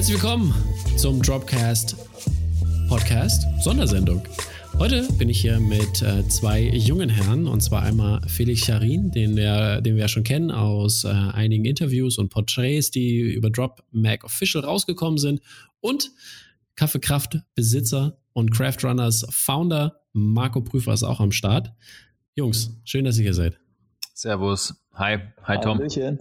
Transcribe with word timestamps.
Herzlich 0.00 0.22
willkommen 0.22 0.54
zum 0.96 1.20
Dropcast 1.20 1.94
Podcast 2.88 3.42
Sondersendung. 3.62 4.22
Heute 4.78 5.06
bin 5.18 5.28
ich 5.28 5.42
hier 5.42 5.60
mit 5.60 6.00
äh, 6.00 6.26
zwei 6.26 6.62
jungen 6.62 7.10
Herren 7.10 7.46
und 7.46 7.60
zwar 7.60 7.82
einmal 7.82 8.22
Felix 8.26 8.64
Charin, 8.64 9.10
den 9.10 9.36
wir, 9.36 9.82
den 9.82 9.96
wir 9.96 10.00
ja 10.00 10.08
schon 10.08 10.24
kennen 10.24 10.52
aus 10.52 11.04
äh, 11.04 11.08
einigen 11.08 11.66
Interviews 11.66 12.16
und 12.16 12.30
Porträts, 12.30 12.90
die 12.90 13.20
über 13.20 13.50
Drop 13.50 13.84
Mac 13.90 14.24
Official 14.24 14.64
rausgekommen 14.64 15.18
sind 15.18 15.42
und 15.80 16.10
Kaffeekraft 16.76 17.36
Besitzer 17.54 18.16
und 18.32 18.52
Craft 18.52 18.78
Runners 18.82 19.26
Founder 19.28 20.00
Marco 20.14 20.62
Prüfer 20.62 20.94
ist 20.94 21.02
auch 21.02 21.20
am 21.20 21.30
Start. 21.30 21.74
Jungs, 22.34 22.70
schön, 22.84 23.04
dass 23.04 23.18
ihr 23.18 23.24
hier 23.24 23.34
seid. 23.34 23.60
Servus. 24.14 24.82
Hi. 24.94 25.18
Hi, 25.42 25.60
Tom. 25.60 25.76
Hallöchen. 25.76 26.20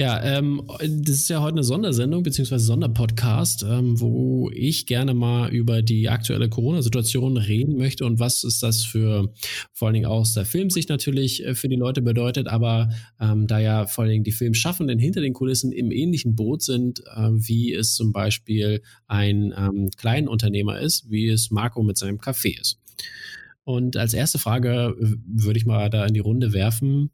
Ja, 0.00 0.18
ähm, 0.24 0.62
das 0.78 1.16
ist 1.16 1.28
ja 1.28 1.42
heute 1.42 1.56
eine 1.56 1.62
Sondersendung 1.62 2.22
beziehungsweise 2.22 2.64
Sonderpodcast, 2.64 3.64
ähm, 3.64 4.00
wo 4.00 4.48
ich 4.50 4.86
gerne 4.86 5.12
mal 5.12 5.50
über 5.50 5.82
die 5.82 6.08
aktuelle 6.08 6.48
Corona-Situation 6.48 7.36
reden 7.36 7.76
möchte 7.76 8.06
und 8.06 8.18
was 8.18 8.42
ist 8.42 8.62
das 8.62 8.82
für 8.82 9.30
vor 9.74 9.88
allen 9.88 9.92
Dingen 9.92 10.06
aus 10.06 10.32
der 10.32 10.46
Filmsicht 10.46 10.88
natürlich 10.88 11.44
äh, 11.44 11.54
für 11.54 11.68
die 11.68 11.76
Leute 11.76 12.00
bedeutet, 12.00 12.48
aber 12.48 12.88
ähm, 13.20 13.46
da 13.46 13.58
ja 13.58 13.84
vor 13.84 14.04
allen 14.04 14.12
Dingen 14.12 14.24
die 14.24 14.32
Filmschaffenden 14.32 14.98
hinter 14.98 15.20
den 15.20 15.34
Kulissen 15.34 15.70
im 15.70 15.92
ähnlichen 15.92 16.34
Boot 16.34 16.62
sind, 16.62 17.00
äh, 17.00 17.28
wie 17.32 17.74
es 17.74 17.92
zum 17.92 18.10
Beispiel 18.14 18.80
ein 19.06 19.52
ähm, 19.54 19.90
Kleinunternehmer 19.98 20.80
ist, 20.80 21.10
wie 21.10 21.28
es 21.28 21.50
Marco 21.50 21.82
mit 21.82 21.98
seinem 21.98 22.16
Café 22.16 22.58
ist. 22.58 22.78
Und 23.64 23.98
als 23.98 24.14
erste 24.14 24.38
Frage 24.38 24.96
würde 24.98 25.58
ich 25.58 25.66
mal 25.66 25.90
da 25.90 26.06
in 26.06 26.14
die 26.14 26.20
Runde 26.20 26.54
werfen. 26.54 27.10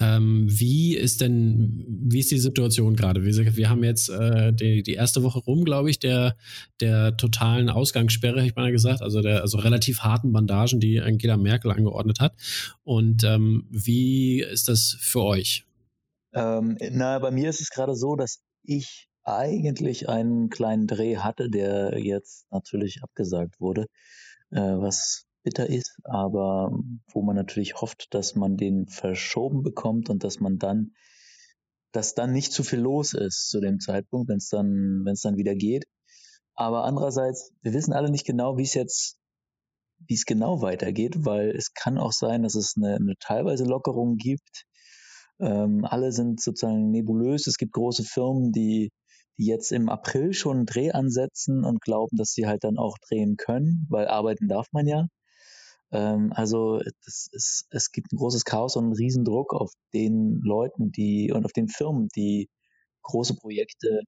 Ähm, 0.00 0.46
wie 0.48 0.96
ist 0.96 1.20
denn, 1.20 1.84
wie 1.88 2.18
ist 2.18 2.30
die 2.30 2.38
Situation 2.38 2.96
gerade? 2.96 3.24
Wir, 3.24 3.56
wir 3.56 3.70
haben 3.70 3.84
jetzt 3.84 4.08
äh, 4.08 4.52
die, 4.52 4.82
die 4.82 4.94
erste 4.94 5.22
Woche 5.22 5.38
rum, 5.38 5.64
glaube 5.64 5.90
ich, 5.90 5.98
der, 5.98 6.36
der 6.80 7.16
totalen 7.16 7.70
Ausgangssperre, 7.70 8.38
habe 8.38 8.48
ich 8.48 8.56
mal 8.56 8.72
gesagt, 8.72 9.02
also 9.02 9.22
der 9.22 9.42
also 9.42 9.58
relativ 9.58 10.00
harten 10.00 10.32
Bandagen, 10.32 10.80
die 10.80 11.00
Angela 11.00 11.36
Merkel 11.36 11.70
angeordnet 11.70 12.20
hat. 12.20 12.34
Und 12.82 13.22
ähm, 13.24 13.66
wie 13.70 14.42
ist 14.42 14.68
das 14.68 14.96
für 15.00 15.22
euch? 15.22 15.64
Ähm, 16.32 16.76
na, 16.90 17.18
bei 17.20 17.30
mir 17.30 17.48
ist 17.48 17.60
es 17.60 17.70
gerade 17.70 17.94
so, 17.94 18.16
dass 18.16 18.40
ich 18.64 19.08
eigentlich 19.22 20.08
einen 20.08 20.50
kleinen 20.50 20.86
Dreh 20.86 21.18
hatte, 21.18 21.48
der 21.48 21.98
jetzt 21.98 22.46
natürlich 22.50 23.02
abgesagt 23.02 23.60
wurde, 23.60 23.86
äh, 24.50 24.60
was 24.60 25.24
bitter 25.44 25.68
ist, 25.68 25.98
aber 26.04 26.76
wo 27.12 27.22
man 27.22 27.36
natürlich 27.36 27.80
hofft, 27.80 28.12
dass 28.12 28.34
man 28.34 28.56
den 28.56 28.86
verschoben 28.88 29.62
bekommt 29.62 30.10
und 30.10 30.24
dass 30.24 30.40
man 30.40 30.58
dann, 30.58 30.92
dass 31.92 32.14
dann 32.14 32.32
nicht 32.32 32.52
zu 32.52 32.64
viel 32.64 32.80
los 32.80 33.12
ist 33.14 33.48
zu 33.48 33.60
dem 33.60 33.78
Zeitpunkt, 33.78 34.28
wenn 34.28 34.38
es 34.38 34.48
dann, 34.48 35.02
wenn 35.04 35.12
es 35.12 35.20
dann 35.20 35.36
wieder 35.36 35.54
geht. 35.54 35.84
Aber 36.56 36.84
andererseits, 36.84 37.52
wir 37.62 37.72
wissen 37.72 37.92
alle 37.92 38.10
nicht 38.10 38.26
genau, 38.26 38.56
wie 38.56 38.62
es 38.62 38.74
jetzt, 38.74 39.18
wie 40.06 40.14
es 40.14 40.24
genau 40.24 40.62
weitergeht, 40.62 41.24
weil 41.24 41.50
es 41.50 41.72
kann 41.74 41.98
auch 41.98 42.12
sein, 42.12 42.42
dass 42.42 42.54
es 42.54 42.74
eine, 42.76 42.96
eine 42.96 43.14
teilweise 43.20 43.64
Lockerung 43.64 44.16
gibt. 44.16 44.64
Ähm, 45.40 45.84
alle 45.84 46.12
sind 46.12 46.40
sozusagen 46.40 46.90
nebulös. 46.90 47.46
Es 47.46 47.58
gibt 47.58 47.72
große 47.72 48.04
Firmen, 48.04 48.52
die 48.52 48.90
die 49.38 49.46
jetzt 49.46 49.72
im 49.72 49.88
April 49.88 50.32
schon 50.32 50.58
einen 50.58 50.66
Dreh 50.66 50.92
ansetzen 50.92 51.64
und 51.64 51.80
glauben, 51.80 52.16
dass 52.16 52.32
sie 52.32 52.46
halt 52.46 52.64
dann 52.64 52.78
auch 52.78 52.98
drehen 52.98 53.36
können, 53.36 53.86
weil 53.90 54.06
arbeiten 54.06 54.48
darf 54.48 54.66
man 54.72 54.86
ja. 54.86 55.06
Ähm, 55.92 56.32
also 56.34 56.80
das 57.04 57.28
ist, 57.32 57.66
es 57.70 57.92
gibt 57.92 58.12
ein 58.12 58.16
großes 58.16 58.44
Chaos 58.44 58.76
und 58.76 58.84
einen 58.84 58.94
Riesendruck 58.94 59.54
auf 59.54 59.72
den 59.92 60.40
Leuten, 60.42 60.90
die 60.92 61.32
und 61.32 61.44
auf 61.44 61.52
den 61.52 61.68
Firmen, 61.68 62.08
die 62.16 62.48
große 63.02 63.36
Projekte 63.36 64.00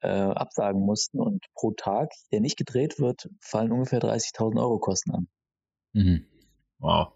äh, 0.00 0.08
absagen 0.08 0.80
mussten. 0.80 1.20
Und 1.20 1.44
pro 1.54 1.72
Tag, 1.72 2.10
der 2.32 2.40
nicht 2.40 2.56
gedreht 2.56 2.98
wird, 2.98 3.28
fallen 3.40 3.72
ungefähr 3.72 4.00
30.000 4.00 4.60
Euro 4.60 4.78
Kosten 4.78 5.12
an. 5.12 5.28
Mhm. 5.92 6.26
Wow. 6.78 7.12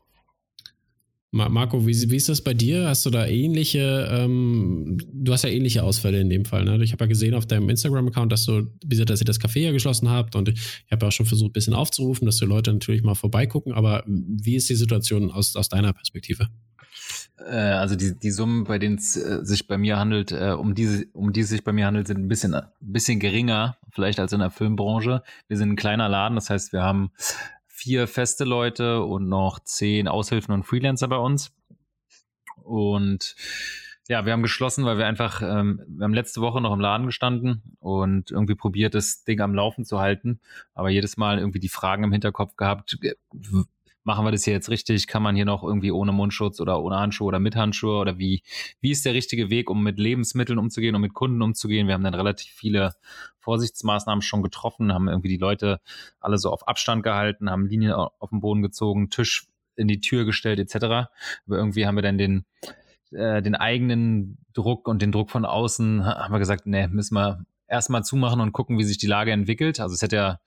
Marco, 1.34 1.84
wie, 1.84 2.10
wie, 2.10 2.16
ist 2.16 2.28
das 2.28 2.42
bei 2.42 2.54
dir? 2.54 2.86
Hast 2.86 3.04
du 3.04 3.10
da 3.10 3.26
ähnliche, 3.26 4.08
ähm, 4.08 4.98
du 5.12 5.32
hast 5.32 5.42
ja 5.42 5.50
ähnliche 5.50 5.82
Ausfälle 5.82 6.20
in 6.20 6.30
dem 6.30 6.44
Fall, 6.44 6.64
ne? 6.64 6.82
Ich 6.84 6.92
habe 6.92 7.04
ja 7.04 7.08
gesehen 7.08 7.34
auf 7.34 7.44
deinem 7.44 7.68
Instagram-Account, 7.68 8.30
dass 8.30 8.46
du, 8.46 8.62
dass 8.84 9.20
ihr 9.20 9.24
das 9.24 9.40
Café 9.40 9.60
ja 9.60 9.72
geschlossen 9.72 10.08
habt 10.08 10.36
und 10.36 10.50
ich 10.50 10.92
habe 10.92 11.04
ja 11.04 11.08
auch 11.08 11.12
schon 11.12 11.26
versucht, 11.26 11.50
ein 11.50 11.52
bisschen 11.52 11.74
aufzurufen, 11.74 12.24
dass 12.24 12.36
die 12.36 12.44
Leute 12.44 12.72
natürlich 12.72 13.02
mal 13.02 13.16
vorbeigucken, 13.16 13.72
aber 13.72 14.04
wie 14.06 14.54
ist 14.54 14.70
die 14.70 14.76
Situation 14.76 15.32
aus, 15.32 15.56
aus 15.56 15.68
deiner 15.68 15.92
Perspektive? 15.92 16.48
Äh, 17.38 17.56
also 17.56 17.96
die, 17.96 18.16
die 18.16 18.30
Summen, 18.30 18.62
bei 18.62 18.78
denen 18.78 18.98
es 18.98 19.16
äh, 19.16 19.44
sich 19.44 19.66
bei 19.66 19.76
mir 19.76 19.98
handelt, 19.98 20.30
äh, 20.30 20.54
um 20.56 20.76
die, 20.76 21.08
um 21.12 21.32
die 21.32 21.40
es 21.40 21.48
sich 21.48 21.64
bei 21.64 21.72
mir 21.72 21.86
handelt, 21.86 22.06
sind 22.06 22.18
ein 22.18 22.28
bisschen, 22.28 22.54
ein 22.54 22.68
bisschen 22.80 23.18
geringer, 23.18 23.76
vielleicht 23.90 24.20
als 24.20 24.32
in 24.32 24.38
der 24.38 24.50
Filmbranche. 24.50 25.22
Wir 25.48 25.56
sind 25.56 25.70
ein 25.70 25.76
kleiner 25.76 26.08
Laden, 26.08 26.36
das 26.36 26.48
heißt, 26.48 26.72
wir 26.72 26.82
haben 26.82 27.10
vier 27.84 28.08
feste 28.08 28.44
Leute 28.44 29.02
und 29.02 29.28
noch 29.28 29.58
zehn 29.60 30.08
Aushilfen 30.08 30.54
und 30.54 30.62
Freelancer 30.62 31.06
bei 31.06 31.18
uns. 31.18 31.52
Und 32.62 33.36
ja, 34.08 34.24
wir 34.24 34.32
haben 34.32 34.40
geschlossen, 34.40 34.86
weil 34.86 34.96
wir 34.96 35.06
einfach, 35.06 35.42
ähm, 35.42 35.82
wir 35.86 36.04
haben 36.04 36.14
letzte 36.14 36.40
Woche 36.40 36.62
noch 36.62 36.72
im 36.72 36.80
Laden 36.80 37.04
gestanden 37.04 37.76
und 37.80 38.30
irgendwie 38.30 38.54
probiert, 38.54 38.94
das 38.94 39.24
Ding 39.24 39.38
am 39.42 39.54
Laufen 39.54 39.84
zu 39.84 40.00
halten, 40.00 40.40
aber 40.72 40.88
jedes 40.88 41.18
Mal 41.18 41.38
irgendwie 41.38 41.60
die 41.60 41.68
Fragen 41.68 42.04
im 42.04 42.12
Hinterkopf 42.12 42.56
gehabt, 42.56 42.98
machen 44.04 44.24
wir 44.24 44.32
das 44.32 44.44
hier 44.44 44.52
jetzt 44.52 44.68
richtig? 44.68 45.06
Kann 45.06 45.22
man 45.22 45.34
hier 45.34 45.44
noch 45.44 45.62
irgendwie 45.62 45.90
ohne 45.90 46.12
Mundschutz 46.12 46.60
oder 46.60 46.82
ohne 46.82 46.96
Handschuhe 46.96 47.26
oder 47.26 47.40
mit 47.40 47.56
Handschuhe 47.56 47.98
oder 47.98 48.18
wie, 48.18 48.42
wie 48.80 48.90
ist 48.90 49.04
der 49.04 49.14
richtige 49.14 49.50
Weg, 49.50 49.70
um 49.70 49.82
mit 49.82 49.98
Lebensmitteln 49.98 50.58
umzugehen, 50.58 50.94
um 50.94 51.00
mit 51.00 51.14
Kunden 51.14 51.42
umzugehen? 51.42 51.86
Wir 51.86 51.94
haben 51.94 52.04
dann 52.04 52.14
relativ 52.14 52.52
viele 52.52 52.94
Vorsichtsmaßnahmen 53.38 54.22
schon 54.22 54.42
getroffen, 54.42 54.92
haben 54.92 55.08
irgendwie 55.08 55.28
die 55.28 55.38
Leute 55.38 55.80
alle 56.20 56.38
so 56.38 56.50
auf 56.50 56.68
Abstand 56.68 57.02
gehalten, 57.02 57.50
haben 57.50 57.66
Linien 57.66 57.92
auf 57.92 58.30
den 58.30 58.40
Boden 58.40 58.62
gezogen, 58.62 59.10
Tisch 59.10 59.48
in 59.76 59.88
die 59.88 60.00
Tür 60.00 60.24
gestellt 60.24 60.58
etc. 60.58 60.84
Aber 60.84 61.08
irgendwie 61.48 61.86
haben 61.86 61.96
wir 61.96 62.02
dann 62.02 62.18
den, 62.18 62.44
äh, 63.10 63.42
den 63.42 63.54
eigenen 63.54 64.38
Druck 64.52 64.86
und 64.86 65.02
den 65.02 65.12
Druck 65.12 65.30
von 65.30 65.44
außen, 65.44 66.04
haben 66.04 66.32
wir 66.32 66.38
gesagt, 66.38 66.66
nee, 66.66 66.86
müssen 66.88 67.14
wir 67.14 67.44
erstmal 67.66 68.04
zumachen 68.04 68.40
und 68.40 68.52
gucken, 68.52 68.78
wie 68.78 68.84
sich 68.84 68.98
die 68.98 69.06
Lage 69.06 69.32
entwickelt. 69.32 69.80
Also 69.80 69.94
es 69.94 70.02
hätte 70.02 70.16
ja, 70.16 70.40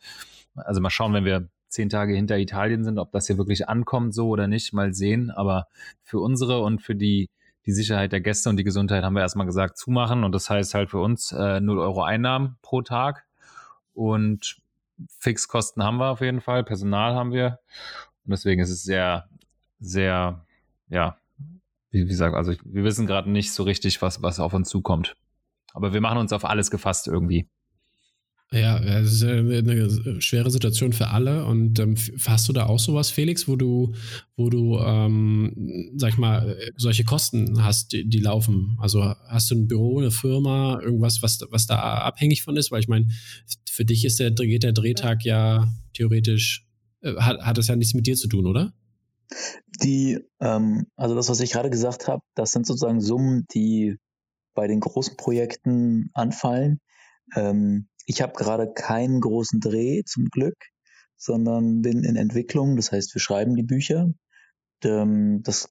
also 0.56 0.80
mal 0.80 0.90
schauen, 0.90 1.14
wenn 1.14 1.26
wir 1.26 1.50
zehn 1.70 1.90
Tage 1.90 2.14
hinter 2.14 2.38
Italien 2.38 2.84
sind, 2.84 3.00
ob 3.00 3.12
das 3.12 3.28
hier 3.28 3.38
wirklich 3.38 3.68
ankommt 3.68 4.14
so 4.14 4.30
oder 4.30 4.48
nicht, 4.48 4.74
mal 4.74 4.94
sehen. 4.94 5.32
Aber 5.32 5.68
für 6.04 6.20
unsere 6.20 6.62
und 6.62 6.82
für 6.82 6.96
die, 6.96 7.30
die 7.66 7.72
Sicherheit 7.72 8.12
der 8.12 8.22
Gäste 8.22 8.50
und 8.50 8.58
die 8.58 8.64
Gesundheit 8.64 9.04
haben 9.04 9.16
wir 9.16 9.22
erstmal 9.22 9.46
gesagt, 9.46 9.78
zumachen. 9.78 10.24
Und 10.24 10.32
das 10.34 10.50
heißt 10.50 10.74
halt 10.74 10.90
für 10.90 11.00
uns 11.00 11.32
äh, 11.32 11.60
0 11.60 11.80
Euro 11.80 12.04
Einnahmen 12.04 12.58
pro 12.62 12.82
Tag. 12.82 13.26
Und 13.94 14.58
Fixkosten 15.20 15.84
haben 15.84 15.98
wir 15.98 16.10
auf 16.10 16.22
jeden 16.22 16.42
Fall, 16.42 16.64
Personal 16.64 17.16
haben 17.16 17.32
wir. 17.32 17.60
Und 18.26 18.32
deswegen 18.32 18.62
ist 18.62 18.70
es 18.70 18.84
sehr, 18.84 19.28
sehr, 19.80 20.46
ja, 20.90 21.18
wie, 21.92 22.04
wie 22.04 22.10
gesagt, 22.10 22.36
also 22.36 22.54
wir 22.64 22.84
wissen 22.84 23.08
gerade 23.08 23.30
nicht 23.30 23.54
so 23.54 23.64
richtig, 23.64 24.02
was, 24.02 24.22
was 24.22 24.40
auf 24.40 24.54
uns 24.54 24.70
zukommt. 24.70 25.16
Aber 25.74 25.94
wir 25.94 26.02
machen 26.02 26.18
uns 26.18 26.34
auf 26.34 26.46
alles 26.46 26.72
gefasst 26.72 27.08
irgendwie. 27.08 27.48
Ja, 28.52 28.80
es 28.80 29.12
ist 29.12 29.24
eine 29.24 30.22
schwere 30.22 30.50
Situation 30.50 30.94
für 30.94 31.10
alle. 31.10 31.46
Und 31.46 31.80
ähm, 31.80 31.96
hast 32.26 32.48
du 32.48 32.54
da 32.54 32.68
auch 32.68 32.80
sowas, 32.80 33.10
Felix, 33.10 33.48
wo 33.48 33.58
du, 33.58 33.94
wo 34.38 34.50
du, 34.50 34.80
ähm, 34.80 35.92
sag 35.98 36.12
ich 36.14 36.18
mal, 36.18 36.58
solche 36.78 37.04
Kosten 37.04 37.62
hast, 37.64 37.92
die, 37.92 38.08
die, 38.08 38.20
laufen? 38.20 38.78
Also 38.80 39.04
hast 39.04 39.52
du 39.52 39.56
ein 39.56 39.68
Büro, 39.68 40.00
eine 40.00 40.12
Firma, 40.12 40.80
irgendwas, 40.82 41.22
was, 41.22 41.40
was 41.50 41.68
da 41.68 41.78
abhängig 41.78 42.44
von 42.44 42.56
ist? 42.56 42.72
Weil 42.72 42.80
ich 42.80 42.88
meine, 42.88 43.08
für 43.70 43.84
dich 43.84 44.06
ist 44.06 44.20
der, 44.20 44.32
geht 44.32 44.64
der 44.64 44.72
Drehtag 44.72 45.26
ja 45.26 45.68
theoretisch, 45.94 46.66
äh, 47.02 47.16
hat, 47.18 47.42
hat 47.42 47.58
das 47.58 47.68
ja 47.68 47.76
nichts 47.76 47.94
mit 47.94 48.08
dir 48.08 48.16
zu 48.16 48.30
tun, 48.30 48.48
oder? 48.48 48.74
Die, 49.84 50.20
ähm, 50.40 50.88
also 50.96 51.16
das, 51.16 51.28
was 51.28 51.42
ich 51.42 51.52
gerade 51.52 51.70
gesagt 51.70 52.08
habe, 52.08 52.24
das 52.34 52.52
sind 52.52 52.66
sozusagen 52.66 53.02
Summen, 53.02 53.46
die 53.54 53.98
bei 54.54 54.68
den 54.68 54.80
großen 54.80 55.18
Projekten 55.18 56.12
anfallen. 56.14 56.80
Ähm, 57.36 57.90
ich 58.08 58.22
habe 58.22 58.34
gerade 58.34 58.72
keinen 58.74 59.20
großen 59.20 59.60
Dreh 59.60 60.02
zum 60.06 60.26
Glück, 60.32 60.56
sondern 61.18 61.82
bin 61.82 62.04
in 62.04 62.16
Entwicklung. 62.16 62.78
Das 62.78 62.92
heißt, 62.92 63.14
wir 63.14 63.20
schreiben 63.22 63.56
die 63.56 63.64
Bücher. 63.64 64.08
Ähm, 64.84 65.42
das, 65.44 65.70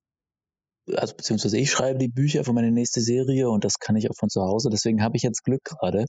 also 0.93 1.17
beziehungsweise 1.17 1.59
ich 1.59 1.71
schreibe 1.71 1.99
die 1.99 2.09
Bücher 2.09 2.45
für 2.45 2.53
meine 2.53 2.73
nächste 2.73 3.01
Serie 3.01 3.49
und 3.49 3.65
das 3.65 3.79
kann 3.79 3.97
ich 3.97 4.11
auch 4.11 4.17
von 4.17 4.29
zu 4.29 4.43
Hause. 4.43 4.69
Deswegen 4.71 5.03
habe 5.03 5.17
ich 5.17 5.23
jetzt 5.23 5.45
Glück 5.45 5.65
gerade, 5.65 6.05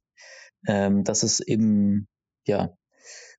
ähm, 0.67 1.05
dass 1.05 1.23
es 1.23 1.39
eben, 1.39 2.07
ja, 2.45 2.75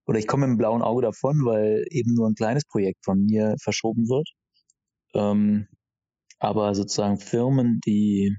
oder 0.07 0.19
ich 0.19 0.27
komme 0.27 0.47
im 0.47 0.57
blauen 0.57 0.83
Auge 0.83 1.03
davon, 1.03 1.45
weil 1.45 1.85
eben 1.91 2.15
nur 2.15 2.29
ein 2.29 2.35
kleines 2.35 2.65
Projekt 2.65 3.05
von 3.05 3.25
mir 3.27 3.57
verschoben 3.63 4.09
wird. 4.09 4.29
Ähm, 5.15 5.69
aber 6.39 6.75
sozusagen 6.75 7.19
Firmen, 7.19 7.81
die 7.87 8.35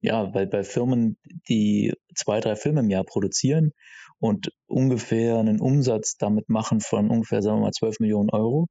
ja, 0.00 0.32
weil 0.34 0.46
bei 0.46 0.64
Firmen, 0.64 1.18
die 1.48 1.92
zwei, 2.14 2.40
drei 2.40 2.56
Filme 2.56 2.80
im 2.80 2.90
Jahr 2.90 3.04
produzieren 3.04 3.72
und 4.18 4.52
ungefähr 4.66 5.38
einen 5.38 5.60
Umsatz 5.60 6.16
damit 6.16 6.48
machen 6.48 6.80
von 6.80 7.10
ungefähr, 7.10 7.42
sagen 7.42 7.58
wir 7.58 7.66
mal, 7.66 7.72
12 7.72 8.00
Millionen 8.00 8.30
Euro, 8.30 8.68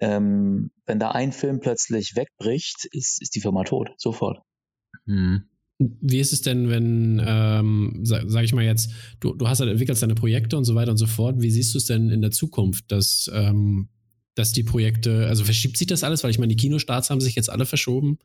ähm, 0.00 0.70
wenn 0.86 0.98
da 0.98 1.10
ein 1.10 1.32
Film 1.32 1.60
plötzlich 1.60 2.16
wegbricht, 2.16 2.86
ist, 2.90 3.20
ist 3.20 3.34
die 3.34 3.40
Firma 3.40 3.64
tot, 3.64 3.90
sofort. 3.98 4.38
Hm. 5.06 5.44
Wie 5.78 6.20
ist 6.20 6.32
es 6.32 6.42
denn, 6.42 6.68
wenn, 6.68 7.22
ähm, 7.24 8.00
sag, 8.02 8.24
sag, 8.26 8.44
ich 8.44 8.52
mal 8.52 8.64
jetzt, 8.64 8.90
du, 9.20 9.34
du 9.34 9.48
hast 9.48 9.60
halt 9.60 9.70
entwickelst 9.70 10.02
deine 10.02 10.14
Projekte 10.14 10.58
und 10.58 10.64
so 10.64 10.74
weiter 10.74 10.90
und 10.90 10.98
so 10.98 11.06
fort. 11.06 11.40
Wie 11.40 11.50
siehst 11.50 11.72
du 11.72 11.78
es 11.78 11.86
denn 11.86 12.10
in 12.10 12.20
der 12.20 12.32
Zukunft, 12.32 12.90
dass, 12.92 13.30
ähm, 13.32 13.88
dass 14.34 14.52
die 14.52 14.62
Projekte, 14.62 15.26
also 15.26 15.44
verschiebt 15.44 15.76
sich 15.76 15.86
das 15.86 16.04
alles, 16.04 16.22
weil 16.22 16.30
ich 16.30 16.38
meine, 16.38 16.54
die 16.54 16.56
Kinostarts 16.56 17.10
haben 17.10 17.20
sich 17.20 17.34
jetzt 17.34 17.50
alle 17.50 17.66
verschoben, 17.66 18.18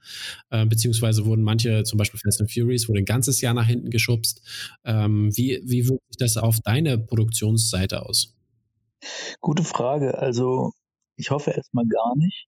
äh, 0.49 0.65
beziehungsweise 0.65 1.25
wurden 1.25 1.43
manche, 1.43 1.83
zum 1.83 1.97
Beispiel 1.97 2.19
Fast 2.19 2.41
and 2.41 2.51
Furious, 2.51 2.87
wurde 2.87 2.99
ein 2.99 3.05
ganzes 3.05 3.41
Jahr 3.41 3.53
nach 3.53 3.67
hinten 3.67 3.89
geschubst. 3.89 4.41
Ähm, 4.83 5.35
wie, 5.35 5.61
wie 5.65 5.87
wirkt 5.87 6.03
sich 6.09 6.17
das 6.17 6.37
auf 6.37 6.59
deine 6.61 6.97
Produktionsseite 6.97 8.05
aus? 8.05 8.35
Gute 9.41 9.63
Frage. 9.63 10.17
Also 10.17 10.71
ich 11.15 11.31
hoffe 11.31 11.51
erstmal 11.51 11.85
gar 11.85 12.15
nicht. 12.17 12.47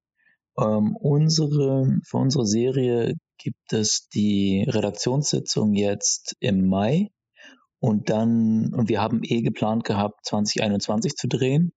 Ähm, 0.60 0.96
unsere, 0.96 2.00
für 2.04 2.18
unsere 2.18 2.46
Serie 2.46 3.14
gibt 3.38 3.74
es 3.74 4.10
die 4.10 4.66
Redaktionssitzung 4.68 5.74
jetzt 5.74 6.36
im 6.40 6.68
Mai 6.68 7.10
und 7.80 8.10
dann, 8.10 8.74
und 8.74 8.90
wir 8.90 9.02
haben 9.02 9.22
eh 9.24 9.42
geplant 9.42 9.84
gehabt, 9.84 10.26
2021 10.26 11.16
zu 11.16 11.28
drehen. 11.28 11.72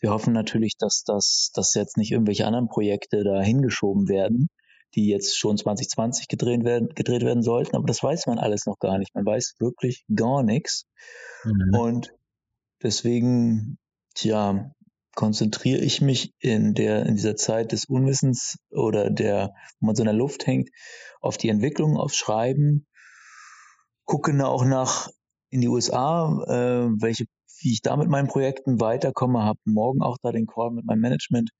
Wir 0.00 0.10
hoffen 0.10 0.32
natürlich, 0.32 0.76
dass 0.78 1.02
das, 1.04 1.50
dass 1.54 1.74
jetzt 1.74 1.96
nicht 1.96 2.12
irgendwelche 2.12 2.46
anderen 2.46 2.68
Projekte 2.68 3.24
da 3.24 3.40
hingeschoben 3.40 4.08
werden, 4.08 4.48
die 4.94 5.08
jetzt 5.08 5.38
schon 5.38 5.56
2020 5.56 6.28
gedreht 6.28 6.64
werden, 6.64 6.88
gedreht 6.94 7.22
werden 7.22 7.42
sollten, 7.42 7.76
aber 7.76 7.86
das 7.86 8.02
weiß 8.02 8.26
man 8.26 8.38
alles 8.38 8.66
noch 8.66 8.78
gar 8.78 8.98
nicht. 8.98 9.14
Man 9.14 9.26
weiß 9.26 9.56
wirklich 9.58 10.04
gar 10.14 10.42
nichts. 10.42 10.86
Mhm. 11.44 11.74
Und 11.78 12.14
deswegen, 12.82 13.78
tja, 14.14 14.72
konzentriere 15.14 15.80
ich 15.80 16.00
mich 16.00 16.32
in 16.38 16.74
der, 16.74 17.04
in 17.06 17.16
dieser 17.16 17.34
Zeit 17.34 17.72
des 17.72 17.86
Unwissens 17.86 18.56
oder 18.70 19.10
der, 19.10 19.52
wo 19.80 19.86
man 19.86 19.96
so 19.96 20.02
in 20.02 20.06
der 20.06 20.14
Luft 20.14 20.46
hängt, 20.46 20.70
auf 21.20 21.36
die 21.36 21.48
Entwicklung, 21.48 21.96
aufs 21.96 22.16
Schreiben, 22.16 22.86
gucke 24.04 24.32
auch 24.46 24.64
nach 24.64 25.08
in 25.50 25.60
die 25.60 25.68
USA, 25.68 26.44
äh, 26.46 26.88
welche, 27.00 27.24
wie 27.60 27.72
ich 27.72 27.82
da 27.82 27.96
mit 27.96 28.08
meinen 28.08 28.28
Projekten 28.28 28.80
weiterkomme, 28.80 29.42
habe 29.42 29.58
morgen 29.64 30.02
auch 30.02 30.18
da 30.22 30.32
den 30.32 30.46
Call 30.46 30.70
mit 30.70 30.84
meinem 30.86 31.00
Management, 31.00 31.50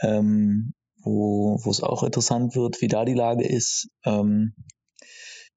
ähm, 0.00 0.74
wo, 1.02 1.60
es 1.70 1.82
auch 1.82 2.02
interessant 2.02 2.56
wird, 2.56 2.80
wie 2.80 2.88
da 2.88 3.04
die 3.04 3.14
Lage 3.14 3.46
ist. 3.46 3.88
Ähm, 4.04 4.54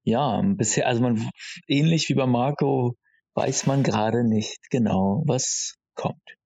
ja, 0.02 0.40
bisher, 0.42 0.86
also 0.86 1.02
man, 1.02 1.28
ähnlich 1.66 2.08
wie 2.08 2.14
bei 2.14 2.26
Marco, 2.26 2.96
weiß 3.34 3.66
man 3.66 3.82
gerade 3.82 4.24
nicht 4.24 4.70
genau, 4.70 5.22
was 5.26 5.74
kommt. 5.94 6.38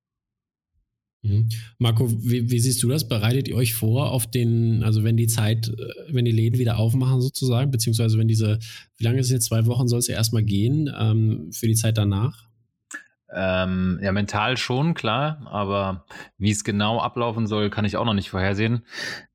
Mhm. 1.22 1.48
Marco, 1.78 2.10
wie, 2.10 2.50
wie, 2.50 2.58
siehst 2.58 2.82
du 2.82 2.88
das? 2.88 3.06
Bereitet 3.06 3.46
ihr 3.46 3.54
euch 3.54 3.74
vor 3.74 4.10
auf 4.10 4.28
den, 4.28 4.82
also 4.82 5.04
wenn 5.04 5.16
die 5.16 5.28
Zeit, 5.28 5.68
äh, 5.68 6.12
wenn 6.12 6.24
die 6.24 6.32
Läden 6.32 6.58
wieder 6.58 6.78
aufmachen 6.78 7.20
sozusagen, 7.20 7.70
beziehungsweise 7.70 8.18
wenn 8.18 8.28
diese, 8.28 8.58
wie 8.96 9.04
lange 9.04 9.20
ist 9.20 9.26
es 9.26 9.32
jetzt? 9.32 9.46
Zwei 9.46 9.66
Wochen 9.66 9.86
soll 9.86 10.00
es 10.00 10.08
ja 10.08 10.16
erstmal 10.16 10.42
gehen 10.42 10.92
ähm, 10.98 11.50
für 11.52 11.68
die 11.68 11.76
Zeit 11.76 11.96
danach? 11.96 12.51
Ähm, 13.34 13.98
ja, 14.02 14.12
mental 14.12 14.56
schon, 14.56 14.94
klar, 14.94 15.42
aber 15.46 16.04
wie 16.38 16.50
es 16.50 16.64
genau 16.64 17.00
ablaufen 17.00 17.46
soll, 17.46 17.70
kann 17.70 17.84
ich 17.84 17.96
auch 17.96 18.04
noch 18.04 18.14
nicht 18.14 18.30
vorhersehen, 18.30 18.84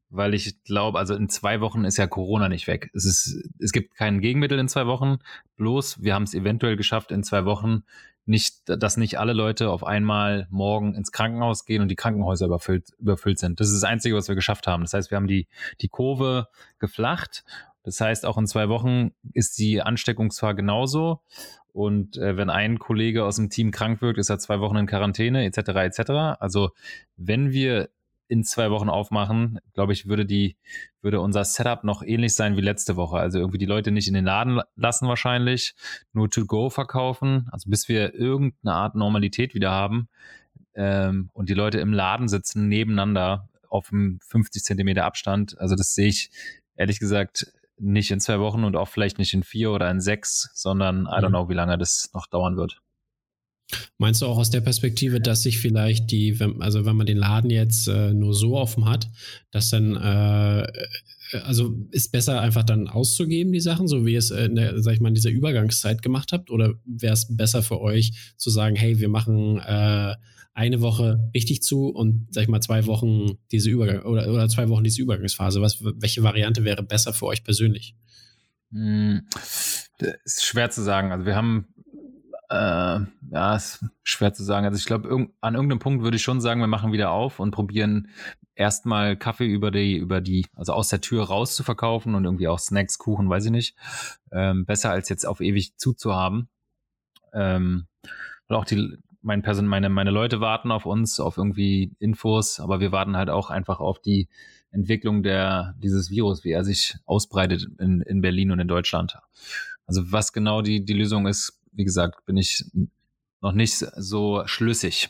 weil 0.09 0.33
ich 0.33 0.63
glaube, 0.63 0.99
also 0.99 1.15
in 1.15 1.29
zwei 1.29 1.61
Wochen 1.61 1.83
ist 1.83 1.97
ja 1.97 2.07
Corona 2.07 2.47
nicht 2.49 2.67
weg. 2.67 2.91
Es, 2.93 3.05
ist, 3.05 3.49
es 3.59 3.71
gibt 3.71 3.95
kein 3.95 4.21
Gegenmittel 4.21 4.59
in 4.59 4.67
zwei 4.67 4.85
Wochen, 4.85 5.17
bloß 5.55 6.03
wir 6.03 6.13
haben 6.13 6.23
es 6.23 6.33
eventuell 6.33 6.77
geschafft, 6.77 7.11
in 7.11 7.23
zwei 7.23 7.45
Wochen 7.45 7.83
nicht, 8.27 8.63
dass 8.65 8.97
nicht 8.97 9.17
alle 9.19 9.33
Leute 9.33 9.69
auf 9.69 9.85
einmal 9.85 10.47
morgen 10.49 10.93
ins 10.95 11.11
Krankenhaus 11.11 11.65
gehen 11.65 11.81
und 11.81 11.87
die 11.87 11.95
Krankenhäuser 11.95 12.45
überfüllt, 12.47 12.91
überfüllt 12.99 13.39
sind. 13.39 13.59
Das 13.59 13.69
ist 13.69 13.81
das 13.81 13.89
Einzige, 13.89 14.15
was 14.15 14.27
wir 14.27 14.35
geschafft 14.35 14.67
haben. 14.67 14.83
Das 14.83 14.93
heißt, 14.93 15.11
wir 15.11 15.15
haben 15.15 15.27
die, 15.27 15.47
die 15.79 15.87
Kurve 15.87 16.49
geflacht. 16.77 17.45
Das 17.83 18.01
heißt, 18.01 18.25
auch 18.25 18.37
in 18.37 18.45
zwei 18.45 18.67
Wochen 18.67 19.11
ist 19.31 19.57
die 19.59 19.81
Ansteckung 19.81 20.29
zwar 20.29 20.55
genauso. 20.55 21.21
Und 21.77 22.17
äh, 22.17 22.37
wenn 22.37 22.49
ein 22.49 22.79
Kollege 22.79 23.23
aus 23.23 23.35
dem 23.35 23.51
Team 23.51 23.69
krank 23.69 24.01
wird, 24.01 24.17
ist 24.17 24.31
er 24.31 24.39
zwei 24.39 24.59
Wochen 24.61 24.77
in 24.77 24.87
Quarantäne, 24.87 25.45
etc. 25.45 25.59
etc. 25.59 26.09
Also 26.39 26.71
wenn 27.17 27.51
wir 27.51 27.89
in 28.27 28.43
zwei 28.43 28.71
Wochen 28.71 28.89
aufmachen, 28.89 29.59
glaube 29.75 29.93
ich, 29.93 30.07
würde 30.07 30.25
die, 30.25 30.57
würde 31.03 31.21
unser 31.21 31.45
Setup 31.45 31.83
noch 31.83 32.01
ähnlich 32.01 32.33
sein 32.33 32.57
wie 32.57 32.61
letzte 32.61 32.95
Woche. 32.95 33.17
Also 33.17 33.37
irgendwie 33.37 33.59
die 33.59 33.67
Leute 33.67 33.91
nicht 33.91 34.07
in 34.07 34.15
den 34.15 34.25
Laden 34.25 34.59
lassen 34.75 35.07
wahrscheinlich, 35.07 35.75
nur 36.13 36.31
to 36.31 36.47
go 36.47 36.71
verkaufen, 36.71 37.47
also 37.51 37.69
bis 37.69 37.87
wir 37.87 38.15
irgendeine 38.15 38.73
Art 38.73 38.95
Normalität 38.95 39.53
wieder 39.53 39.69
haben 39.69 40.09
ähm, 40.73 41.29
und 41.33 41.47
die 41.47 41.53
Leute 41.53 41.79
im 41.79 41.93
Laden 41.93 42.27
sitzen 42.27 42.67
nebeneinander 42.69 43.49
auf 43.69 43.93
einem 43.93 44.19
50 44.25 44.63
Zentimeter 44.63 45.05
Abstand. 45.05 45.59
Also 45.59 45.75
das 45.75 45.93
sehe 45.93 46.07
ich 46.07 46.31
ehrlich 46.75 46.99
gesagt 46.99 47.53
nicht 47.79 48.11
in 48.11 48.19
zwei 48.19 48.39
Wochen 48.39 48.63
und 48.63 48.75
auch 48.75 48.87
vielleicht 48.87 49.19
nicht 49.19 49.33
in 49.33 49.43
vier 49.43 49.71
oder 49.71 49.89
in 49.89 50.01
sechs, 50.01 50.49
sondern 50.53 51.05
I 51.05 51.19
don't 51.19 51.29
mhm. 51.29 51.33
know, 51.33 51.49
wie 51.49 51.53
lange 51.53 51.77
das 51.77 52.09
noch 52.13 52.27
dauern 52.27 52.57
wird. 52.57 52.81
Meinst 53.97 54.21
du 54.21 54.27
auch 54.27 54.37
aus 54.37 54.49
der 54.49 54.61
Perspektive, 54.61 55.19
dass 55.19 55.43
sich 55.43 55.59
vielleicht 55.59 56.09
die, 56.11 56.37
also 56.59 56.85
wenn 56.85 56.95
man 56.95 57.05
den 57.05 57.17
Laden 57.17 57.49
jetzt 57.49 57.87
äh, 57.87 58.13
nur 58.13 58.33
so 58.33 58.55
offen 58.55 58.85
hat, 58.85 59.09
dass 59.51 59.69
dann, 59.69 59.95
äh, 59.95 60.67
also 61.43 61.75
ist 61.91 62.13
besser 62.13 62.39
einfach 62.39 62.63
dann 62.63 62.87
auszugeben, 62.87 63.51
die 63.51 63.59
Sachen, 63.59 63.89
so 63.89 64.05
wie 64.05 64.13
ihr 64.13 64.19
es 64.19 64.31
in 64.31 64.55
der, 64.55 64.81
sag 64.81 64.93
ich 64.93 65.01
mal, 65.01 65.09
in 65.09 65.15
dieser 65.15 65.31
Übergangszeit 65.31 66.01
gemacht 66.01 66.31
habt? 66.31 66.49
Oder 66.49 66.75
wäre 66.85 67.13
es 67.13 67.27
besser 67.35 67.61
für 67.61 67.81
euch 67.81 68.13
zu 68.37 68.49
sagen, 68.49 68.77
hey, 68.77 68.99
wir 68.99 69.09
machen 69.09 69.59
äh, 69.59 70.15
eine 70.57 70.81
Woche 70.81 71.29
richtig 71.35 71.61
zu 71.61 71.89
und, 71.89 72.27
sag 72.31 72.41
ich 72.41 72.49
mal, 72.49 72.61
zwei 72.61 72.87
Wochen 72.87 73.37
diese 73.51 73.69
Übergang 73.69 74.01
oder, 74.01 74.27
oder 74.27 74.49
zwei 74.49 74.67
Wochen 74.69 74.83
diese 74.83 75.03
Übergangsphase? 75.03 75.61
Was, 75.61 75.83
welche 75.83 76.23
Variante 76.23 76.63
wäre 76.63 76.81
besser 76.81 77.13
für 77.13 77.27
euch 77.27 77.43
persönlich? 77.43 77.95
Hm, 78.71 79.21
das 79.99 80.15
ist 80.25 80.45
schwer 80.45 80.71
zu 80.71 80.81
sagen. 80.81 81.11
Also 81.11 81.27
wir 81.27 81.35
haben 81.35 81.67
äh, 82.49 82.99
ja, 83.29 83.55
ist 83.55 83.85
schwer 84.03 84.33
zu 84.33 84.43
sagen. 84.43 84.65
Also 84.65 84.79
ich 84.79 84.85
glaube, 84.85 85.07
irg 85.09 85.29
an 85.41 85.53
irgendeinem 85.53 85.79
Punkt 85.79 86.03
würde 86.03 86.17
ich 86.17 86.23
schon 86.23 86.41
sagen, 86.41 86.59
wir 86.59 86.67
machen 86.67 86.91
wieder 86.91 87.11
auf 87.11 87.39
und 87.39 87.51
probieren 87.51 88.09
erstmal 88.55 89.15
Kaffee 89.15 89.45
über 89.45 89.69
die, 89.69 89.95
über 89.95 90.21
die, 90.21 90.47
also 90.55 90.73
aus 90.73 90.89
der 90.89 91.01
Tür 91.01 91.25
raus 91.25 91.55
zu 91.55 91.63
verkaufen 91.63 92.15
und 92.15 92.25
irgendwie 92.25 92.47
auch 92.47 92.57
Snacks, 92.57 92.97
Kuchen, 92.97 93.29
weiß 93.29 93.45
ich 93.45 93.51
nicht. 93.51 93.75
Ähm, 94.31 94.65
besser 94.65 94.89
als 94.89 95.07
jetzt 95.09 95.27
auf 95.27 95.39
ewig 95.39 95.77
zuzuhaben. 95.77 96.49
Ähm, 97.31 97.85
und 98.47 98.55
auch 98.55 98.65
die, 98.65 98.97
mein 99.21 99.41
Person, 99.41 99.67
meine, 99.67 99.89
meine 99.89 100.11
Leute 100.11 100.39
warten 100.39 100.71
auf 100.71 100.85
uns, 100.85 101.19
auf 101.19 101.37
irgendwie 101.37 101.91
Infos, 101.99 102.59
aber 102.59 102.79
wir 102.79 102.91
warten 102.91 103.17
halt 103.17 103.29
auch 103.29 103.49
einfach 103.49 103.79
auf 103.79 103.99
die 103.99 104.27
Entwicklung 104.71 105.23
der, 105.23 105.75
dieses 105.81 106.09
Virus, 106.09 106.43
wie 106.43 106.51
er 106.51 106.63
sich 106.63 106.95
ausbreitet 107.05 107.67
in, 107.79 108.01
in 108.01 108.21
Berlin 108.21 108.51
und 108.51 108.59
in 108.59 108.67
Deutschland. 108.67 109.17
Also 109.85 110.11
was 110.11 110.33
genau 110.33 110.61
die, 110.61 110.83
die 110.83 110.93
Lösung 110.93 111.27
ist, 111.27 111.59
wie 111.71 111.85
gesagt, 111.85 112.25
bin 112.25 112.37
ich 112.37 112.65
noch 113.41 113.53
nicht 113.53 113.77
so 113.77 114.43
schlüssig. 114.45 115.09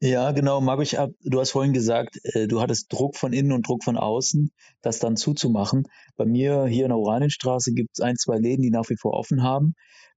Ja, 0.00 0.32
genau, 0.32 0.60
hab, 0.66 1.10
du 1.22 1.40
hast 1.40 1.50
vorhin 1.50 1.72
gesagt, 1.72 2.18
äh, 2.24 2.48
du 2.48 2.60
hattest 2.60 2.92
Druck 2.92 3.16
von 3.16 3.32
innen 3.32 3.52
und 3.52 3.66
Druck 3.66 3.84
von 3.84 3.96
außen, 3.96 4.50
das 4.82 4.98
dann 4.98 5.16
zuzumachen. 5.16 5.84
Bei 6.16 6.26
mir 6.26 6.66
hier 6.66 6.84
in 6.84 6.90
der 6.90 6.98
Oranienstraße 6.98 7.72
gibt 7.72 7.90
es 7.94 8.00
ein, 8.00 8.16
zwei 8.16 8.38
Läden, 8.38 8.62
die 8.62 8.70
nach 8.70 8.88
wie 8.88 8.96
vor 8.96 9.14
offen 9.14 9.42
haben. 9.42 9.74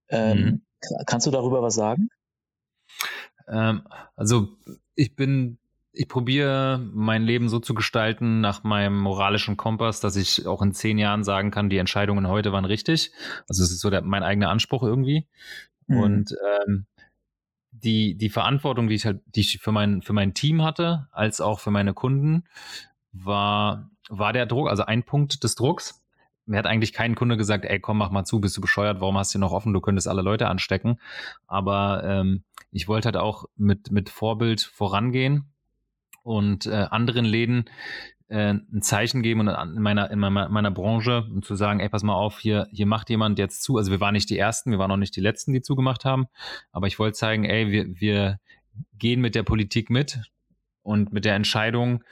Ähm, 0.09 0.37
mhm. 0.37 0.61
Kannst 1.05 1.27
du 1.27 1.31
darüber 1.31 1.61
was 1.61 1.75
sagen? 1.75 2.09
Ähm, 3.47 3.83
also 4.15 4.49
ich 4.95 5.15
bin 5.15 5.57
ich 5.93 6.07
probiere 6.07 6.79
mein 6.91 7.23
Leben 7.23 7.49
so 7.49 7.59
zu 7.59 7.75
gestalten 7.75 8.41
nach 8.41 8.63
meinem 8.63 8.99
moralischen 8.99 9.57
Kompass, 9.57 9.99
dass 9.99 10.15
ich 10.15 10.47
auch 10.47 10.63
in 10.63 10.73
zehn 10.73 10.97
Jahren 10.97 11.23
sagen 11.23 11.51
kann, 11.51 11.69
die 11.69 11.77
Entscheidungen 11.77 12.27
heute 12.27 12.51
waren 12.51 12.65
richtig. 12.65 13.11
Also 13.47 13.63
es 13.63 13.71
ist 13.71 13.79
so 13.79 13.91
der, 13.91 14.01
mein 14.01 14.23
eigener 14.23 14.49
Anspruch 14.49 14.81
irgendwie. 14.81 15.27
Mhm. 15.85 15.97
Und 15.99 16.35
ähm, 16.65 16.85
die, 17.69 18.15
die 18.15 18.29
Verantwortung, 18.29 18.87
die 18.87 18.95
ich 18.95 19.05
halt, 19.05 19.21
die 19.27 19.41
ich 19.41 19.59
für 19.59 19.71
mein, 19.71 20.01
für 20.01 20.13
mein 20.13 20.33
Team 20.33 20.63
hatte, 20.63 21.07
als 21.11 21.41
auch 21.41 21.59
für 21.59 21.71
meine 21.71 21.93
Kunden, 21.93 22.45
war, 23.11 23.91
war 24.09 24.33
der 24.33 24.47
Druck, 24.47 24.69
also 24.69 24.83
ein 24.83 25.03
Punkt 25.03 25.43
des 25.43 25.53
Drucks. 25.53 26.02
Mir 26.45 26.57
hat 26.57 26.65
eigentlich 26.65 26.93
kein 26.93 27.15
Kunde 27.15 27.37
gesagt, 27.37 27.65
ey, 27.65 27.79
komm, 27.79 27.97
mach 27.97 28.11
mal 28.11 28.25
zu, 28.25 28.41
bist 28.41 28.57
du 28.57 28.61
bescheuert, 28.61 28.99
warum 28.99 29.17
hast 29.17 29.33
du 29.33 29.39
noch 29.39 29.51
offen, 29.51 29.73
du 29.73 29.81
könntest 29.81 30.07
alle 30.07 30.21
Leute 30.21 30.47
anstecken. 30.47 30.99
Aber 31.47 32.03
ähm, 32.03 32.43
ich 32.71 32.87
wollte 32.87 33.07
halt 33.07 33.17
auch 33.17 33.45
mit, 33.55 33.91
mit 33.91 34.09
Vorbild 34.09 34.61
vorangehen 34.61 35.53
und 36.23 36.65
äh, 36.65 36.87
anderen 36.89 37.25
Läden 37.25 37.65
äh, 38.27 38.53
ein 38.53 38.81
Zeichen 38.81 39.21
geben 39.21 39.41
und 39.41 39.47
in 39.49 39.81
meiner, 39.81 40.11
in 40.11 40.19
meiner, 40.19 40.49
meiner 40.49 40.71
Branche 40.71 41.27
und 41.29 41.45
zu 41.45 41.55
sagen, 41.55 41.79
ey, 41.79 41.89
pass 41.89 42.03
mal 42.03 42.15
auf, 42.15 42.39
hier, 42.39 42.67
hier 42.71 42.87
macht 42.87 43.09
jemand 43.09 43.39
jetzt 43.39 43.63
zu. 43.63 43.77
Also 43.77 43.91
wir 43.91 43.99
waren 43.99 44.13
nicht 44.13 44.29
die 44.29 44.37
Ersten, 44.37 44.71
wir 44.71 44.79
waren 44.79 44.91
auch 44.91 44.97
nicht 44.97 45.15
die 45.15 45.21
Letzten, 45.21 45.53
die 45.53 45.61
zugemacht 45.61 46.03
haben. 46.03 46.25
Aber 46.71 46.87
ich 46.87 46.99
wollte 46.99 47.17
zeigen, 47.17 47.45
ey, 47.45 47.69
wir, 47.69 47.85
wir 47.99 48.39
gehen 48.97 49.21
mit 49.21 49.35
der 49.35 49.43
Politik 49.43 49.89
mit 49.89 50.19
und 50.81 51.13
mit 51.13 51.25
der 51.25 51.35
Entscheidung, 51.35 52.03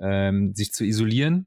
ähm, 0.00 0.54
sich 0.54 0.72
zu 0.72 0.84
isolieren 0.84 1.46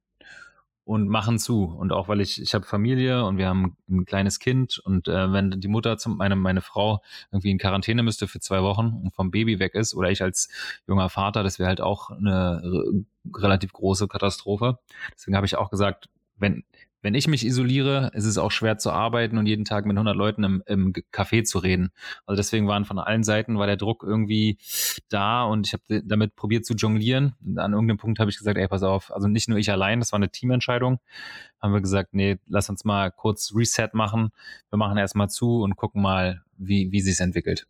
und 0.85 1.07
machen 1.07 1.39
zu. 1.39 1.65
Und 1.65 1.91
auch 1.91 2.07
weil 2.07 2.21
ich, 2.21 2.41
ich 2.41 2.53
habe 2.53 2.65
Familie 2.65 3.25
und 3.25 3.37
wir 3.37 3.47
haben 3.47 3.77
ein 3.89 4.05
kleines 4.05 4.39
Kind 4.39 4.79
und 4.79 5.07
äh, 5.07 5.31
wenn 5.31 5.51
die 5.61 5.67
Mutter, 5.67 5.97
zum, 5.97 6.17
meine, 6.17 6.35
meine 6.35 6.61
Frau 6.61 7.01
irgendwie 7.31 7.51
in 7.51 7.57
Quarantäne 7.57 8.03
müsste 8.03 8.27
für 8.27 8.39
zwei 8.39 8.61
Wochen 8.63 9.01
und 9.03 9.13
vom 9.13 9.31
Baby 9.31 9.59
weg 9.59 9.75
ist 9.75 9.95
oder 9.95 10.11
ich 10.11 10.21
als 10.21 10.49
junger 10.87 11.09
Vater, 11.09 11.43
das 11.43 11.59
wäre 11.59 11.69
halt 11.69 11.81
auch 11.81 12.09
eine 12.09 13.05
relativ 13.33 13.71
große 13.73 14.07
Katastrophe. 14.07 14.79
Deswegen 15.13 15.35
habe 15.35 15.45
ich 15.45 15.55
auch 15.55 15.69
gesagt, 15.69 16.09
wenn, 16.37 16.63
wenn 17.03 17.13
ich 17.13 17.27
mich 17.27 17.45
isoliere, 17.45 18.11
ist 18.13 18.25
es 18.25 18.37
auch 18.37 18.49
schwer 18.49 18.77
zu 18.77 18.89
arbeiten 18.89 19.37
und 19.37 19.45
jeden 19.45 19.65
Tag 19.65 19.85
mit 19.85 19.97
100 19.97 20.15
Leuten 20.15 20.43
im, 20.43 20.63
im 20.65 20.93
Café 21.11 21.43
zu 21.43 21.59
reden. 21.59 21.91
Also 22.25 22.37
deswegen 22.37 22.67
waren 22.67 22.85
von 22.85 22.97
allen 22.97 23.23
Seiten 23.23 23.59
war 23.59 23.67
der 23.67 23.75
Druck 23.75 24.03
irgendwie 24.03 24.57
da 25.09 25.43
und 25.43 25.67
ich 25.67 25.73
habe 25.73 26.01
damit 26.03 26.35
probiert 26.35 26.65
zu 26.65 26.73
jonglieren. 26.73 27.35
Und 27.45 27.59
an 27.59 27.73
irgendeinem 27.73 27.97
Punkt 27.97 28.19
habe 28.19 28.31
ich 28.31 28.37
gesagt, 28.37 28.57
ey, 28.57 28.67
pass 28.69 28.83
auf, 28.83 29.13
also 29.13 29.27
nicht 29.27 29.49
nur 29.49 29.57
ich 29.57 29.69
allein, 29.69 29.99
das 29.99 30.13
war 30.13 30.17
eine 30.17 30.31
Teamentscheidung. 30.31 30.99
Haben 31.61 31.73
wir 31.73 31.81
gesagt, 31.81 32.13
nee, 32.13 32.37
lass 32.47 32.69
uns 32.69 32.85
mal 32.85 33.11
kurz 33.11 33.53
Reset 33.53 33.89
machen. 33.93 34.31
Wir 34.69 34.77
machen 34.77 34.97
erstmal 34.97 35.29
zu 35.29 35.61
und 35.61 35.75
gucken 35.75 36.01
mal, 36.01 36.41
wie, 36.57 36.91
wie 36.91 37.01
sich 37.01 37.19
entwickelt. 37.19 37.67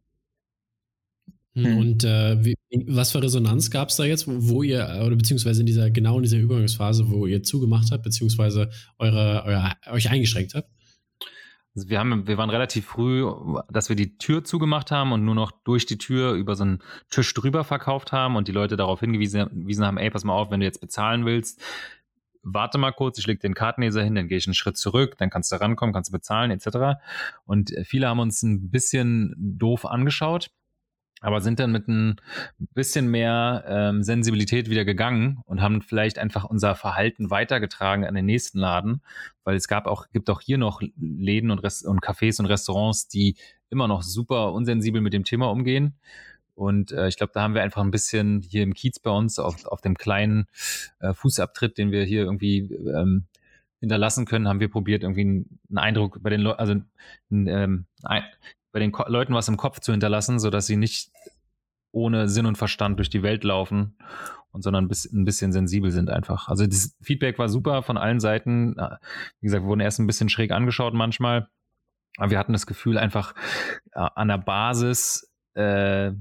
Hm. 1.55 1.77
Und 1.77 2.03
äh, 2.03 2.43
wie, 2.43 2.55
was 2.87 3.11
für 3.11 3.21
Resonanz 3.21 3.69
gab 3.69 3.89
es 3.89 3.95
da 3.95 4.03
jetzt, 4.03 4.25
wo 4.27 4.63
ihr, 4.63 5.01
oder 5.05 5.15
beziehungsweise 5.15 5.61
in 5.61 5.65
dieser, 5.67 5.91
genau 5.91 6.17
in 6.17 6.23
dieser 6.23 6.37
Übergangsphase, 6.37 7.09
wo 7.09 7.27
ihr 7.27 7.43
zugemacht 7.43 7.91
habt, 7.91 8.03
beziehungsweise 8.03 8.69
eure, 8.97 9.43
euer, 9.45 9.73
euch 9.91 10.09
eingeschränkt 10.09 10.55
habt? 10.55 10.69
Also 11.75 11.89
wir, 11.89 11.99
haben, 11.99 12.27
wir 12.27 12.37
waren 12.37 12.51
relativ 12.51 12.85
früh, 12.85 13.25
dass 13.71 13.89
wir 13.89 13.95
die 13.95 14.17
Tür 14.17 14.43
zugemacht 14.43 14.91
haben 14.91 15.11
und 15.11 15.25
nur 15.25 15.33
noch 15.33 15.51
durch 15.51 15.87
die 15.87 15.97
Tür 15.97 16.33
über 16.33 16.55
so 16.55 16.63
einen 16.63 16.79
Tisch 17.09 17.33
drüber 17.33 17.63
verkauft 17.63 18.11
haben 18.11 18.35
und 18.35 18.47
die 18.47 18.51
Leute 18.51 18.75
darauf 18.75 18.99
hingewiesen 18.99 19.85
haben, 19.85 19.97
ey, 19.97 20.09
pass 20.11 20.23
mal 20.23 20.33
auf, 20.33 20.51
wenn 20.51 20.59
du 20.59 20.67
jetzt 20.67 20.81
bezahlen 20.81 21.25
willst, 21.25 21.59
warte 22.43 22.77
mal 22.77 22.91
kurz, 22.91 23.17
ich 23.17 23.25
leg 23.25 23.39
den 23.39 23.55
Kartenleser 23.55 24.03
hin, 24.03 24.13
dann 24.13 24.27
gehe 24.27 24.37
ich 24.37 24.45
einen 24.45 24.53
Schritt 24.53 24.77
zurück, 24.77 25.17
dann 25.17 25.31
kannst 25.31 25.51
du 25.51 25.55
rankommen, 25.55 25.93
kannst 25.93 26.09
du 26.09 26.11
bezahlen, 26.11 26.51
etc. 26.51 26.99
Und 27.45 27.73
viele 27.85 28.07
haben 28.07 28.19
uns 28.19 28.43
ein 28.43 28.69
bisschen 28.69 29.33
doof 29.37 29.85
angeschaut 29.85 30.51
aber 31.23 31.39
sind 31.39 31.59
dann 31.59 31.71
mit 31.71 31.87
ein 31.87 32.17
bisschen 32.73 33.07
mehr 33.09 33.63
ähm, 33.65 34.03
Sensibilität 34.03 34.69
wieder 34.69 34.83
gegangen 34.83 35.39
und 35.45 35.61
haben 35.61 35.81
vielleicht 35.81 36.19
einfach 36.19 36.43
unser 36.43 36.75
Verhalten 36.75 37.29
weitergetragen 37.29 38.05
an 38.05 38.13
den 38.13 38.25
nächsten 38.25 38.59
Laden, 38.59 39.01
weil 39.45 39.55
es 39.55 39.69
gab 39.69 39.87
auch, 39.87 40.09
gibt 40.11 40.29
auch 40.29 40.41
hier 40.41 40.57
noch 40.57 40.81
Läden 40.97 41.49
und, 41.49 41.59
Rest 41.59 41.85
und 41.85 42.01
Cafés 42.01 42.41
und 42.41 42.47
Restaurants, 42.47 43.07
die 43.07 43.37
immer 43.69 43.87
noch 43.87 44.03
super 44.03 44.51
unsensibel 44.51 44.99
mit 44.99 45.13
dem 45.13 45.23
Thema 45.23 45.49
umgehen. 45.49 45.97
Und 46.55 46.91
äh, 46.91 47.07
ich 47.07 47.15
glaube, 47.15 47.31
da 47.33 47.41
haben 47.41 47.55
wir 47.55 47.63
einfach 47.63 47.81
ein 47.81 47.91
bisschen 47.91 48.41
hier 48.41 48.61
im 48.61 48.73
Kiez 48.73 48.99
bei 48.99 49.09
uns 49.09 49.39
auf, 49.39 49.65
auf 49.65 49.79
dem 49.79 49.95
kleinen 49.95 50.47
äh, 50.99 51.13
Fußabtritt, 51.13 51.77
den 51.77 51.91
wir 51.91 52.03
hier 52.03 52.23
irgendwie 52.23 52.69
ähm, 52.73 53.27
hinterlassen 53.79 54.25
können, 54.25 54.49
haben 54.49 54.59
wir 54.59 54.69
probiert, 54.69 55.03
irgendwie 55.03 55.21
einen 55.21 55.77
Eindruck 55.77 56.21
bei 56.21 56.29
den 56.29 56.41
Leuten, 56.41 56.59
also 56.59 56.73
ähm, 57.31 57.85
ein, 58.03 58.23
bei 58.73 58.79
den 58.79 58.91
Ko 58.91 59.05
Leuten 59.07 59.33
was 59.33 59.47
im 59.47 59.55
Kopf 59.55 59.79
zu 59.79 59.93
hinterlassen, 59.93 60.39
sodass 60.39 60.65
sie 60.65 60.75
nicht 60.75 61.11
ohne 61.91 62.27
Sinn 62.27 62.47
und 62.47 62.57
Verstand 62.57 62.97
durch 62.97 63.09
die 63.09 63.23
Welt 63.23 63.45
laufen 63.45 63.97
und 64.51 64.63
sondern 64.63 64.85
ein 64.85 64.87
bisschen, 64.87 65.21
ein 65.21 65.25
bisschen 65.25 65.53
sensibel 65.53 65.91
sind 65.91 66.09
einfach. 66.09 66.49
Also 66.49 66.65
das 66.65 66.97
Feedback 67.01 67.39
war 67.39 67.47
super 67.47 67.83
von 67.83 67.97
allen 67.97 68.19
Seiten. 68.19 68.75
Wie 69.39 69.45
gesagt, 69.45 69.63
wir 69.63 69.67
wurden 69.67 69.79
erst 69.79 69.99
ein 69.99 70.07
bisschen 70.07 70.27
schräg 70.27 70.51
angeschaut 70.51 70.93
manchmal, 70.93 71.47
aber 72.17 72.31
wir 72.31 72.39
hatten 72.39 72.53
das 72.53 72.65
Gefühl 72.65 72.97
einfach 72.97 73.33
äh, 73.93 74.07
an 74.15 74.27
der 74.27 74.39
Basis 74.39 75.31
äh, 75.53 76.11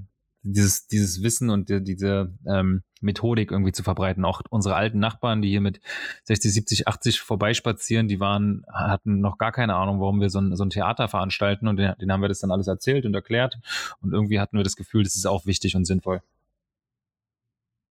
dieses, 0.42 0.86
dieses 0.86 1.22
Wissen 1.22 1.50
und 1.50 1.68
die, 1.68 1.82
diese 1.82 2.34
ähm, 2.46 2.82
Methodik 3.00 3.50
irgendwie 3.50 3.72
zu 3.72 3.82
verbreiten. 3.82 4.24
Auch 4.24 4.42
unsere 4.50 4.74
alten 4.74 4.98
Nachbarn, 4.98 5.42
die 5.42 5.48
hier 5.48 5.60
mit 5.60 5.80
60, 6.24 6.52
70, 6.52 6.88
80 6.88 7.20
vorbeispazieren, 7.20 8.08
die 8.08 8.20
waren, 8.20 8.64
hatten 8.72 9.20
noch 9.20 9.38
gar 9.38 9.52
keine 9.52 9.74
Ahnung, 9.74 10.00
warum 10.00 10.20
wir 10.20 10.30
so 10.30 10.40
ein, 10.40 10.56
so 10.56 10.64
ein 10.64 10.70
Theater 10.70 11.08
veranstalten 11.08 11.68
und 11.68 11.76
denen, 11.76 11.94
denen 11.98 12.12
haben 12.12 12.22
wir 12.22 12.28
das 12.28 12.40
dann 12.40 12.50
alles 12.50 12.66
erzählt 12.66 13.06
und 13.06 13.14
erklärt. 13.14 13.58
Und 14.00 14.12
irgendwie 14.12 14.40
hatten 14.40 14.56
wir 14.56 14.64
das 14.64 14.76
Gefühl, 14.76 15.04
das 15.04 15.16
ist 15.16 15.26
auch 15.26 15.46
wichtig 15.46 15.76
und 15.76 15.84
sinnvoll. 15.84 16.22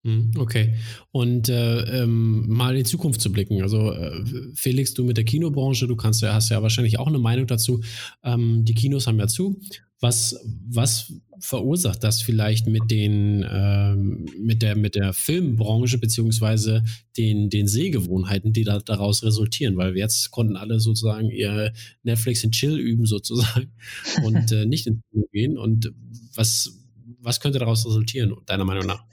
Hm, 0.04 0.30
okay. 0.38 0.74
Und 1.10 1.48
äh, 1.48 2.02
ähm, 2.02 2.48
mal 2.48 2.76
in 2.76 2.84
Zukunft 2.84 3.20
zu 3.20 3.32
blicken. 3.32 3.60
Also 3.62 3.92
äh, 3.92 4.24
Felix, 4.54 4.94
du 4.94 5.02
mit 5.02 5.16
der 5.16 5.24
Kinobranche, 5.24 5.88
du 5.88 5.96
kannst 5.96 6.22
hast 6.22 6.50
ja 6.50 6.62
wahrscheinlich 6.62 7.00
auch 7.00 7.08
eine 7.08 7.18
Meinung 7.18 7.48
dazu. 7.48 7.82
Ähm, 8.22 8.64
die 8.64 8.74
Kinos 8.74 9.08
haben 9.08 9.18
ja 9.18 9.26
zu. 9.26 9.60
Was, 10.00 10.38
was 10.68 11.12
verursacht 11.38 12.04
das 12.04 12.20
vielleicht 12.20 12.66
mit 12.66 12.90
den 12.90 13.46
ähm, 13.50 14.26
mit 14.38 14.60
der 14.60 14.76
mit 14.76 14.94
der 14.94 15.14
Filmbranche 15.14 15.98
beziehungsweise 15.98 16.84
den 17.16 17.48
den 17.48 17.66
Sehgewohnheiten, 17.66 18.52
die 18.52 18.64
da, 18.64 18.78
daraus 18.78 19.22
resultieren? 19.22 19.76
Weil 19.76 19.94
wir 19.94 20.02
jetzt 20.02 20.30
konnten 20.30 20.56
alle 20.56 20.80
sozusagen 20.80 21.30
ihr 21.30 21.72
Netflix 22.02 22.44
in 22.44 22.52
Chill 22.52 22.78
üben 22.78 23.06
sozusagen 23.06 23.72
und 24.24 24.52
äh, 24.52 24.66
nicht 24.66 24.86
ins 24.86 25.00
Kino 25.10 25.24
gehen. 25.32 25.56
Und 25.56 25.92
was 26.34 26.78
was 27.20 27.40
könnte 27.40 27.58
daraus 27.58 27.86
resultieren 27.86 28.36
deiner 28.46 28.64
Meinung 28.64 28.86
nach? 28.86 29.04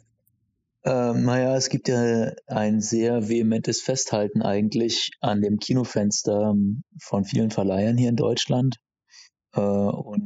Ähm, 0.85 1.23
naja, 1.23 1.55
es 1.55 1.69
gibt 1.69 1.87
ja 1.87 2.33
ein 2.47 2.81
sehr 2.81 3.29
vehementes 3.29 3.81
Festhalten 3.81 4.41
eigentlich 4.41 5.11
an 5.21 5.41
dem 5.41 5.59
Kinofenster 5.59 6.51
ähm, 6.51 6.83
von 6.99 7.23
vielen 7.23 7.51
Verleihern 7.51 7.97
hier 7.97 8.09
in 8.09 8.17
Deutschland. 8.17 8.75
Äh, 9.55 9.61
und 9.61 10.22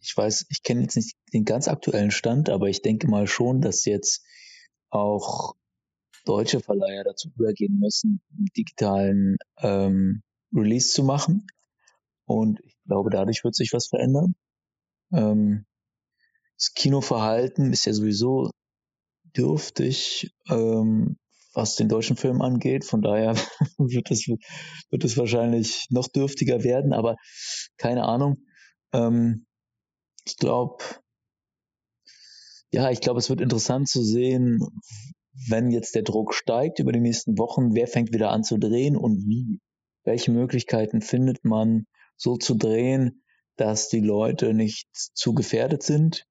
ich 0.00 0.16
weiß, 0.16 0.46
ich 0.48 0.62
kenne 0.62 0.82
jetzt 0.82 0.96
nicht 0.96 1.16
den 1.32 1.44
ganz 1.44 1.68
aktuellen 1.68 2.10
Stand, 2.10 2.50
aber 2.50 2.68
ich 2.68 2.82
denke 2.82 3.08
mal 3.08 3.26
schon, 3.26 3.60
dass 3.60 3.84
jetzt 3.84 4.24
auch 4.90 5.54
deutsche 6.24 6.60
Verleiher 6.60 7.04
dazu 7.04 7.30
übergehen 7.36 7.78
müssen, 7.78 8.20
digitalen 8.56 9.36
ähm, 9.58 10.22
Release 10.54 10.92
zu 10.92 11.04
machen. 11.04 11.46
Und 12.26 12.60
ich 12.64 12.76
glaube, 12.86 13.10
dadurch 13.10 13.44
wird 13.44 13.54
sich 13.54 13.72
was 13.72 13.86
verändern. 13.88 14.34
Ähm, 15.12 15.64
das 16.56 16.74
Kinoverhalten 16.74 17.72
ist 17.72 17.86
ja 17.86 17.92
sowieso 17.92 18.50
dürftig, 19.36 20.30
ähm, 20.48 21.16
was 21.54 21.76
den 21.76 21.88
deutschen 21.88 22.16
Film 22.16 22.42
angeht. 22.42 22.84
Von 22.84 23.02
daher 23.02 23.34
wird 23.78 24.10
es, 24.10 24.26
wird 24.26 25.04
es 25.04 25.16
wahrscheinlich 25.16 25.86
noch 25.90 26.08
dürftiger 26.08 26.62
werden, 26.62 26.92
aber 26.92 27.16
keine 27.76 28.04
Ahnung. 28.04 28.44
Ähm, 28.92 29.46
ich 30.24 30.36
glaube, 30.36 30.84
ja, 32.72 32.90
ich 32.90 33.00
glaube, 33.00 33.18
es 33.18 33.30
wird 33.30 33.40
interessant 33.40 33.88
zu 33.88 34.02
sehen, 34.02 34.60
wenn 35.48 35.70
jetzt 35.70 35.94
der 35.94 36.02
Druck 36.02 36.34
steigt 36.34 36.78
über 36.78 36.92
die 36.92 37.00
nächsten 37.00 37.38
Wochen, 37.38 37.74
wer 37.74 37.86
fängt 37.86 38.12
wieder 38.12 38.30
an 38.30 38.44
zu 38.44 38.58
drehen 38.58 38.96
und 38.96 39.26
wie? 39.26 39.60
Welche 40.04 40.30
Möglichkeiten 40.30 41.00
findet 41.00 41.44
man, 41.44 41.86
so 42.16 42.36
zu 42.36 42.54
drehen, 42.54 43.22
dass 43.56 43.88
die 43.88 44.00
Leute 44.00 44.54
nicht 44.54 44.88
zu 44.92 45.34
gefährdet 45.34 45.82
sind? 45.82 46.26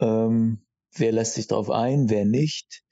Ähm, 0.00 0.64
wer 0.94 1.12
lässt 1.12 1.34
sich 1.34 1.46
darauf 1.46 1.70
ein, 1.70 2.10
wer 2.10 2.24
nicht? 2.24 2.82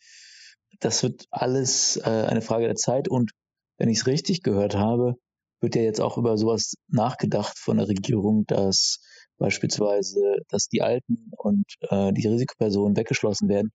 Das 0.81 1.03
wird 1.03 1.27
alles 1.31 1.97
äh, 1.99 2.09
eine 2.09 2.41
Frage 2.41 2.67
der 2.67 2.77
Zeit 2.77 3.09
und 3.09 3.33
wenn 3.79 3.89
ich 3.89 3.99
es 3.99 4.07
richtig 4.07 4.43
gehört 4.43 4.75
habe, 4.75 5.17
wird 5.61 5.77
ja 5.77 5.83
jetzt 5.83 6.01
auch 6.01 6.17
über 6.19 6.37
sowas 6.37 6.75
nachgedacht 6.89 7.59
von 7.59 7.77
der 7.77 7.89
Regierung, 7.89 8.45
dass 8.47 9.01
beispielsweise, 9.39 10.37
dass 10.49 10.69
die 10.69 10.83
Alten 10.83 11.31
und 11.37 11.65
äh, 11.89 12.13
die 12.13 12.27
Risikopersonen 12.27 12.97
weggeschlossen 12.97 13.49
werden 13.49 13.71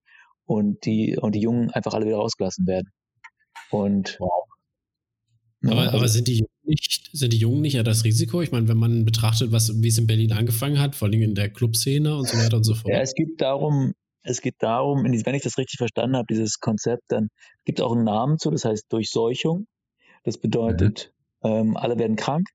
und 0.46 0.86
die 0.86 1.18
und 1.18 1.34
die 1.34 1.42
Jungen 1.42 1.72
einfach 1.72 1.94
alle 1.94 2.06
wieder 2.06 2.18
rausgelassen 2.18 2.68
werden. 2.68 2.90
Und 3.72 4.18
wow. 4.20 4.46
Ne, 5.62 5.72
aber, 5.72 5.82
also, 5.82 5.98
aber 5.98 6.08
sind 6.08 6.28
die 6.28 6.38
Jungen 6.40 6.50
nicht, 6.64 7.10
sind 7.14 7.34
die 7.34 7.38
Jungen 7.38 7.62
nicht 7.62 7.74
ja 7.74 7.84
das 7.84 8.04
Risiko? 8.04 8.42
Ich 8.42 8.52
meine, 8.52 8.68
wenn 8.68 8.78
man 8.78 9.06
betrachtet, 9.06 9.52
was, 9.52 9.82
wie 9.82 9.88
es 9.88 9.98
in 9.98 10.08
Berlin 10.08 10.34
angefangen 10.34 10.80
hat, 10.80 10.96
vor 10.96 11.08
allem 11.08 11.22
in 11.22 11.36
der 11.36 11.50
Clubszene 11.50 12.16
und 12.16 12.28
so 12.28 12.38
weiter 12.38 12.58
und 12.58 12.64
so 12.64 12.76
fort. 12.76 12.94
Ja, 12.94 13.02
es 13.02 13.14
geht 13.14 13.42
darum, 13.42 13.94
es 14.22 14.42
geht 14.42 14.56
darum, 14.60 15.04
wenn 15.04 15.36
ich 15.36 15.44
das 15.44 15.58
richtig 15.58 15.78
verstanden 15.78 16.16
habe, 16.16 16.28
dieses 16.30 16.60
Konzept, 16.60 17.04
dann 17.08 17.30
gibt 17.66 17.80
es 17.80 17.86
auch 17.86 17.94
einen 17.94 18.04
Namen 18.04 18.38
zu, 18.38 18.52
das 18.52 18.66
heißt 18.66 18.86
Durchseuchung. 18.92 19.66
Das 20.24 20.40
bedeutet, 20.40 21.14
ähm, 21.46 21.78
alle 21.78 21.98
werden 22.00 22.16
krank 22.16 22.48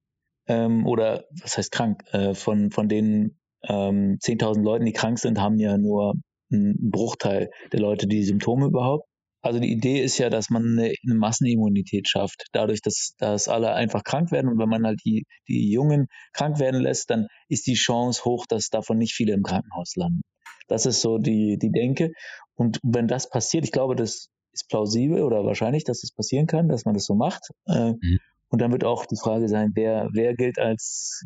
ähm, 0.47 0.87
oder 0.87 1.25
was 1.43 1.57
heißt 1.57 1.73
krank? 1.73 2.03
Äh, 2.13 2.35
von, 2.35 2.71
von 2.71 2.89
den 2.89 3.39
ähm, 3.69 4.19
10.000 4.23 4.63
Leuten, 4.63 4.85
die 4.85 4.93
krank 4.93 5.19
sind, 5.19 5.41
haben 5.41 5.59
ja 5.59 5.79
nur 5.79 6.15
einen 6.53 6.91
Bruchteil 6.91 7.51
der 7.73 7.81
Leute 7.81 8.07
die 8.07 8.25
Symptome 8.25 8.67
überhaupt. 8.67 9.07
Also 9.43 9.59
die 9.59 9.73
Idee 9.73 10.03
ist 10.03 10.19
ja, 10.19 10.29
dass 10.29 10.51
man 10.51 10.65
eine, 10.67 10.93
eine 11.03 11.15
Massenimmunität 11.15 12.09
schafft, 12.09 12.45
dadurch, 12.53 12.83
dass, 12.83 13.15
dass 13.19 13.49
alle 13.49 13.73
einfach 13.73 14.05
krank 14.05 14.33
werden. 14.33 14.51
Und 14.51 14.59
wenn 14.59 14.69
man 14.69 14.85
halt 14.85 15.01
die, 15.05 15.25
die 15.49 15.71
Jungen 15.71 16.09
krank 16.35 16.59
werden 16.59 16.83
lässt, 16.83 17.09
dann 17.09 17.27
ist 17.49 17.67
die 17.67 17.75
Chance 17.75 18.25
hoch, 18.25 18.45
dass 18.47 18.69
davon 18.69 18.99
nicht 18.99 19.15
viele 19.15 19.33
im 19.33 19.43
Krankenhaus 19.43 19.97
landen. 19.97 20.21
Das 20.69 20.85
ist 20.85 21.01
so 21.01 21.19
die, 21.19 21.57
die 21.59 21.71
Denke. 21.71 22.11
Und 22.55 22.81
wenn 22.83 23.09
das 23.09 23.31
passiert, 23.31 23.65
ich 23.65 23.73
glaube, 23.73 23.97
das 23.97 24.29
ist 24.53 24.69
plausibel 24.69 25.23
oder 25.23 25.45
wahrscheinlich, 25.45 25.85
dass 25.85 26.03
das 26.03 26.13
passieren 26.13 26.47
kann, 26.47 26.69
dass 26.69 26.85
man 26.85 26.95
das 26.95 27.07
so 27.07 27.15
macht. 27.15 27.49
Äh, 27.67 27.93
mhm. 27.93 28.19
Und 28.51 28.61
dann 28.61 28.73
wird 28.73 28.85
auch 28.85 29.07
die 29.07 29.17
Frage 29.17 29.49
sein, 29.49 29.73
wer, 29.75 30.09
wer 30.13 30.35
gilt 30.35 30.59
als 30.59 31.25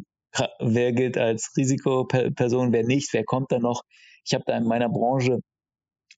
wer 0.59 0.93
gilt 0.93 1.17
als 1.17 1.53
Risikoperson, 1.57 2.73
wer 2.73 2.85
nicht, 2.85 3.13
wer 3.13 3.25
kommt 3.25 3.53
da 3.53 3.59
noch. 3.59 3.83
Ich 4.25 4.35
habe 4.35 4.45
da 4.47 4.57
in 4.57 4.65
meiner 4.65 4.89
Branche 4.89 5.41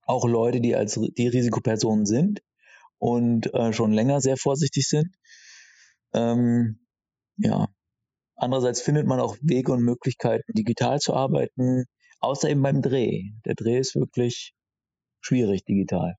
auch 0.06 0.26
Leute, 0.26 0.60
die 0.60 0.74
als 0.74 0.94
die 0.94 1.28
Risikopersonen 1.28 2.06
sind 2.06 2.40
und 2.98 3.52
äh, 3.54 3.72
schon 3.72 3.92
länger 3.92 4.20
sehr 4.20 4.36
vorsichtig 4.36 4.88
sind. 4.88 5.14
Ähm, 6.14 6.86
ja. 7.36 7.68
Andererseits 8.36 8.82
findet 8.82 9.06
man 9.06 9.20
auch 9.20 9.36
Wege 9.40 9.72
und 9.72 9.82
Möglichkeiten, 9.82 10.52
digital 10.52 10.98
zu 10.98 11.14
arbeiten, 11.14 11.84
außer 12.20 12.50
eben 12.50 12.62
beim 12.62 12.82
Dreh. 12.82 13.30
Der 13.44 13.54
Dreh 13.54 13.78
ist 13.78 13.94
wirklich 13.94 14.52
schwierig 15.20 15.64
digital. 15.64 16.16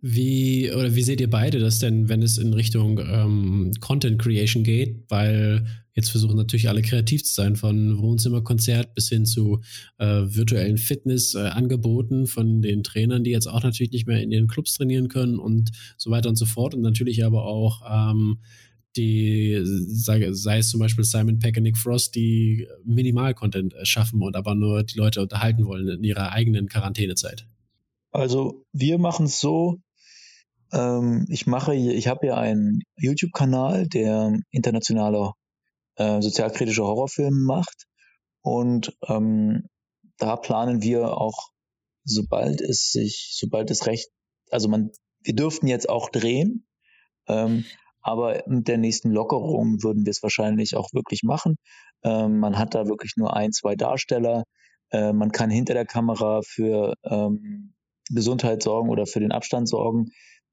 Wie 0.00 0.70
oder 0.72 0.94
wie 0.94 1.02
seht 1.02 1.20
ihr 1.20 1.30
beide 1.30 1.58
das 1.58 1.80
denn, 1.80 2.08
wenn 2.08 2.22
es 2.22 2.38
in 2.38 2.52
Richtung 2.54 3.00
ähm, 3.00 3.72
Content 3.80 4.20
Creation 4.20 4.62
geht? 4.62 5.04
Weil 5.08 5.66
jetzt 5.94 6.10
versuchen 6.10 6.36
natürlich 6.36 6.68
alle 6.68 6.82
kreativ 6.82 7.24
zu 7.24 7.34
sein, 7.34 7.56
von 7.56 7.98
Wohnzimmerkonzert 7.98 8.94
bis 8.94 9.08
hin 9.08 9.26
zu 9.26 9.60
äh, 9.98 10.06
virtuellen 10.06 10.78
Fitnessangeboten 10.78 12.24
äh, 12.24 12.26
von 12.26 12.62
den 12.62 12.84
Trainern, 12.84 13.24
die 13.24 13.32
jetzt 13.32 13.48
auch 13.48 13.64
natürlich 13.64 13.90
nicht 13.90 14.06
mehr 14.06 14.22
in 14.22 14.30
ihren 14.30 14.46
Clubs 14.46 14.74
trainieren 14.74 15.08
können 15.08 15.40
und 15.40 15.72
so 15.96 16.12
weiter 16.12 16.28
und 16.28 16.36
so 16.36 16.46
fort. 16.46 16.74
Und 16.76 16.82
natürlich 16.82 17.24
aber 17.24 17.44
auch 17.44 17.82
ähm, 17.90 18.38
die, 18.96 19.58
sei, 19.64 20.32
sei, 20.32 20.58
es 20.58 20.70
zum 20.70 20.78
Beispiel 20.78 21.04
Simon 21.04 21.40
Peck 21.40 21.56
und 21.56 21.64
Nick 21.64 21.76
Frost, 21.76 22.14
die 22.14 22.68
Minimal-Content 22.84 23.74
schaffen 23.82 24.22
und 24.22 24.36
aber 24.36 24.54
nur 24.54 24.84
die 24.84 24.96
Leute 24.96 25.20
unterhalten 25.20 25.66
wollen 25.66 25.88
in 25.88 26.04
ihrer 26.04 26.30
eigenen 26.30 26.68
Quarantänezeit. 26.68 27.46
Also 28.18 28.64
wir 28.72 28.98
machen 28.98 29.26
es 29.26 29.38
so, 29.38 29.76
ähm, 30.72 31.24
ich 31.28 31.46
mache, 31.46 31.74
ich 31.74 32.08
habe 32.08 32.26
ja 32.26 32.36
einen 32.36 32.82
YouTube-Kanal, 32.96 33.86
der 33.86 34.36
internationale 34.50 35.32
äh, 35.94 36.20
sozialkritische 36.20 36.82
Horrorfilme 36.82 37.44
macht. 37.44 37.86
Und 38.42 38.92
ähm, 39.06 39.68
da 40.18 40.34
planen 40.36 40.82
wir 40.82 41.16
auch, 41.16 41.50
sobald 42.04 42.60
es 42.60 42.90
sich, 42.90 43.36
sobald 43.38 43.70
es 43.70 43.86
recht, 43.86 44.08
also 44.50 44.68
man, 44.68 44.90
wir 45.22 45.36
dürften 45.36 45.68
jetzt 45.68 45.88
auch 45.88 46.10
drehen, 46.10 46.66
ähm, 47.28 47.64
aber 48.00 48.42
mit 48.46 48.66
der 48.66 48.78
nächsten 48.78 49.10
Lockerung 49.10 49.82
würden 49.84 50.04
wir 50.06 50.10
es 50.10 50.24
wahrscheinlich 50.24 50.74
auch 50.74 50.88
wirklich 50.92 51.22
machen. 51.22 51.56
Ähm, 52.02 52.40
man 52.40 52.58
hat 52.58 52.74
da 52.74 52.86
wirklich 52.86 53.12
nur 53.16 53.36
ein, 53.36 53.52
zwei 53.52 53.76
Darsteller. 53.76 54.42
Äh, 54.90 55.12
man 55.12 55.30
kann 55.30 55.50
hinter 55.50 55.74
der 55.74 55.86
Kamera 55.86 56.40
für 56.42 56.94
ähm, 57.04 57.74
Gesundheit 58.10 58.62
sorgen 58.62 58.88
oder 58.88 59.06
für 59.06 59.20
den 59.20 59.32
Abstand 59.32 59.68
sorgen 59.68 60.10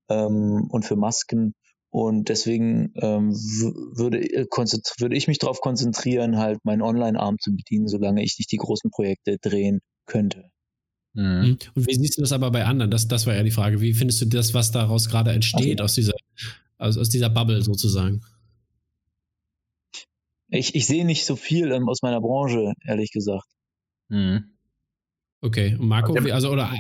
ähm, 0.10 0.68
und 0.70 0.86
für 0.86 0.96
Masken. 0.96 1.54
Und 1.90 2.28
deswegen 2.28 2.92
ähm, 2.96 3.32
würde, 3.32 4.20
äh, 4.20 4.46
würde 4.46 5.16
ich 5.16 5.28
mich 5.28 5.40
darauf 5.40 5.62
konzentrieren, 5.62 6.38
halt 6.38 6.60
meinen 6.66 6.82
Online-Arm 6.82 7.38
zu 7.40 7.56
bedienen, 7.56 7.88
solange 7.88 8.22
ich 8.22 8.36
nicht 8.38 8.52
die 8.52 8.58
großen 8.58 8.92
Projekte 8.92 9.38
drehen 9.42 9.80
könnte. 10.06 10.50
Mhm. 11.14 11.24
mhm. 11.24 11.58
Und 11.74 11.88
wie 11.88 11.96
siehst 11.96 12.18
du 12.18 12.22
das 12.22 12.34
aber 12.34 12.52
bei 12.52 12.66
anderen? 12.66 12.92
Das, 12.92 13.08
das 13.08 13.26
war 13.26 13.36
ja 13.36 13.44
die 13.44 13.52
Frage. 13.52 13.80
Wie 13.82 13.94
findest 13.94 14.22
du 14.22 14.26
das, 14.26 14.54
was 14.54 14.72
daraus 14.72 15.08
gerade 15.10 15.32
entsteht, 15.32 15.80
also, 15.80 15.84
aus, 15.84 15.94
dieser, 15.96 16.14
aus, 16.78 16.98
aus 16.98 17.10
dieser 17.10 17.30
Bubble 17.30 17.62
sozusagen? 17.62 18.22
Ich, 20.50 20.76
ich 20.76 20.86
sehe 20.86 21.06
nicht 21.06 21.26
so 21.26 21.36
viel 21.36 21.72
ähm, 21.72 21.90
aus 21.90 22.02
meiner 22.02 22.22
Branche, 22.22 22.74
ehrlich 22.86 23.12
gesagt. 23.12 23.48
Mhm. 24.10 24.55
Okay, 25.42 25.76
und 25.80 25.88
Marco, 25.88 26.16
wie, 26.24 26.32
also 26.32 26.50
oder 26.50 26.72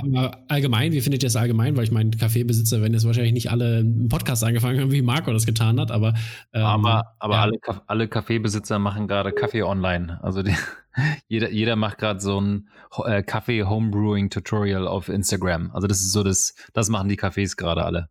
allgemein, 0.47 0.91
wie 0.91 1.01
findet 1.01 1.21
ihr 1.21 1.27
das 1.27 1.35
allgemein? 1.35 1.77
Weil 1.77 1.83
ich 1.83 1.91
meine, 1.91 2.11
Kaffeebesitzer 2.11 2.81
werden 2.81 2.93
jetzt 2.93 3.05
wahrscheinlich 3.05 3.33
nicht 3.33 3.51
alle 3.51 3.79
einen 3.79 4.09
Podcast 4.09 4.43
angefangen 4.43 4.79
haben, 4.79 4.91
wie 4.91 5.01
Marco 5.01 5.31
das 5.31 5.45
getan 5.45 5.79
hat, 5.79 5.91
aber. 5.91 6.13
Ähm, 6.53 6.63
aber 6.63 7.15
aber 7.19 7.33
ja. 7.35 7.41
alle, 7.41 7.59
alle 7.85 8.07
Kaffeebesitzer 8.07 8.79
machen 8.79 9.07
gerade 9.07 9.33
Kaffee 9.33 9.61
online. 9.61 10.19
Also 10.23 10.41
die, 10.41 10.55
jeder, 11.27 11.51
jeder 11.51 11.75
macht 11.75 11.99
gerade 11.99 12.19
so 12.19 12.39
ein 12.39 12.69
äh, 13.03 13.21
Kaffee 13.23 13.63
Homebrewing 13.63 14.29
Tutorial 14.29 14.87
auf 14.87 15.09
Instagram. 15.09 15.71
Also 15.73 15.87
das 15.87 15.99
ist 15.99 16.11
so 16.11 16.23
das, 16.23 16.55
das 16.73 16.89
machen 16.89 17.09
die 17.09 17.19
Cafés 17.19 17.57
gerade 17.57 17.83
alle. 17.83 18.09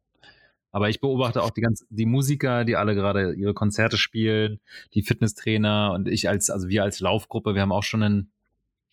Aber 0.71 0.89
ich 0.89 1.01
beobachte 1.01 1.43
auch 1.43 1.51
die 1.51 1.61
ganz, 1.61 1.87
die 1.89 2.05
Musiker, 2.05 2.65
die 2.65 2.75
alle 2.75 2.97
gerade 2.97 3.33
ihre 3.35 3.55
Konzerte 3.55 3.97
spielen, 3.97 4.59
die 4.93 5.03
Fitnesstrainer 5.03 5.93
und 5.95 6.09
ich 6.09 6.29
als, 6.29 6.51
also 6.51 6.69
wir 6.69 6.83
als 6.83 6.99
Laufgruppe, 6.99 7.55
wir 7.55 7.63
haben 7.63 7.71
auch 7.71 7.85
schon 7.85 8.03
einen 8.03 8.33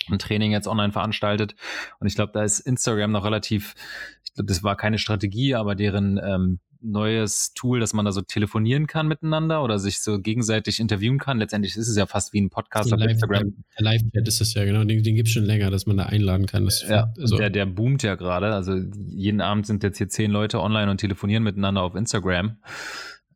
ein 0.10 0.20
Training 0.20 0.51
jetzt 0.51 0.67
online 0.67 0.91
veranstaltet. 0.91 1.55
Und 2.00 2.08
ich 2.08 2.15
glaube, 2.15 2.31
da 2.34 2.43
ist 2.43 2.60
Instagram 2.60 3.12
noch 3.12 3.25
relativ, 3.25 3.75
ich 4.24 4.34
glaube, 4.34 4.48
das 4.48 4.63
war 4.63 4.75
keine 4.75 4.98
Strategie, 4.98 5.55
aber 5.55 5.75
deren 5.75 6.20
ähm, 6.24 6.60
neues 6.81 7.53
Tool, 7.53 7.79
dass 7.79 7.93
man 7.93 8.05
da 8.05 8.12
so 8.12 8.22
telefonieren 8.22 8.88
kann 8.88 9.08
miteinander 9.08 9.63
oder 9.63 9.79
sich 9.79 10.01
so 10.01 10.20
gegenseitig 10.20 10.79
interviewen 10.79 11.19
kann. 11.19 11.38
Letztendlich 11.38 11.75
ist 11.75 11.88
es 11.88 11.95
ja 11.95 12.06
fast 12.06 12.34
wie 12.34 12.41
ein 12.41 12.49
Podcast 12.49 12.91
auf 12.91 12.99
Live, 12.99 13.12
Instagram. 13.12 13.54
Der 13.78 13.86
Live-Chat 13.86 14.28
ist 14.28 14.41
es 14.41 14.54
ja, 14.54 14.65
genau. 14.65 14.84
Den, 14.84 15.04
den 15.04 15.15
gibt 15.15 15.28
es 15.28 15.34
schon 15.34 15.45
länger, 15.45 15.69
dass 15.69 15.86
man 15.86 15.97
da 15.97 16.06
einladen 16.06 16.47
kann. 16.47 16.65
Das 16.65 16.82
ja, 16.88 17.13
so. 17.15 17.38
der, 17.38 17.49
der 17.49 17.65
boomt 17.65 18.04
ja 18.04 18.15
gerade. 18.15 18.54
Also 18.54 18.75
jeden 18.75 19.41
Abend 19.41 19.67
sind 19.67 19.84
jetzt 19.84 19.97
hier 19.97 20.10
zehn 20.10 20.32
Leute 20.32 20.60
online 20.60 20.89
und 20.89 20.97
telefonieren 20.97 21.43
miteinander 21.43 21.82
auf 21.82 21.95
Instagram. 21.95 22.58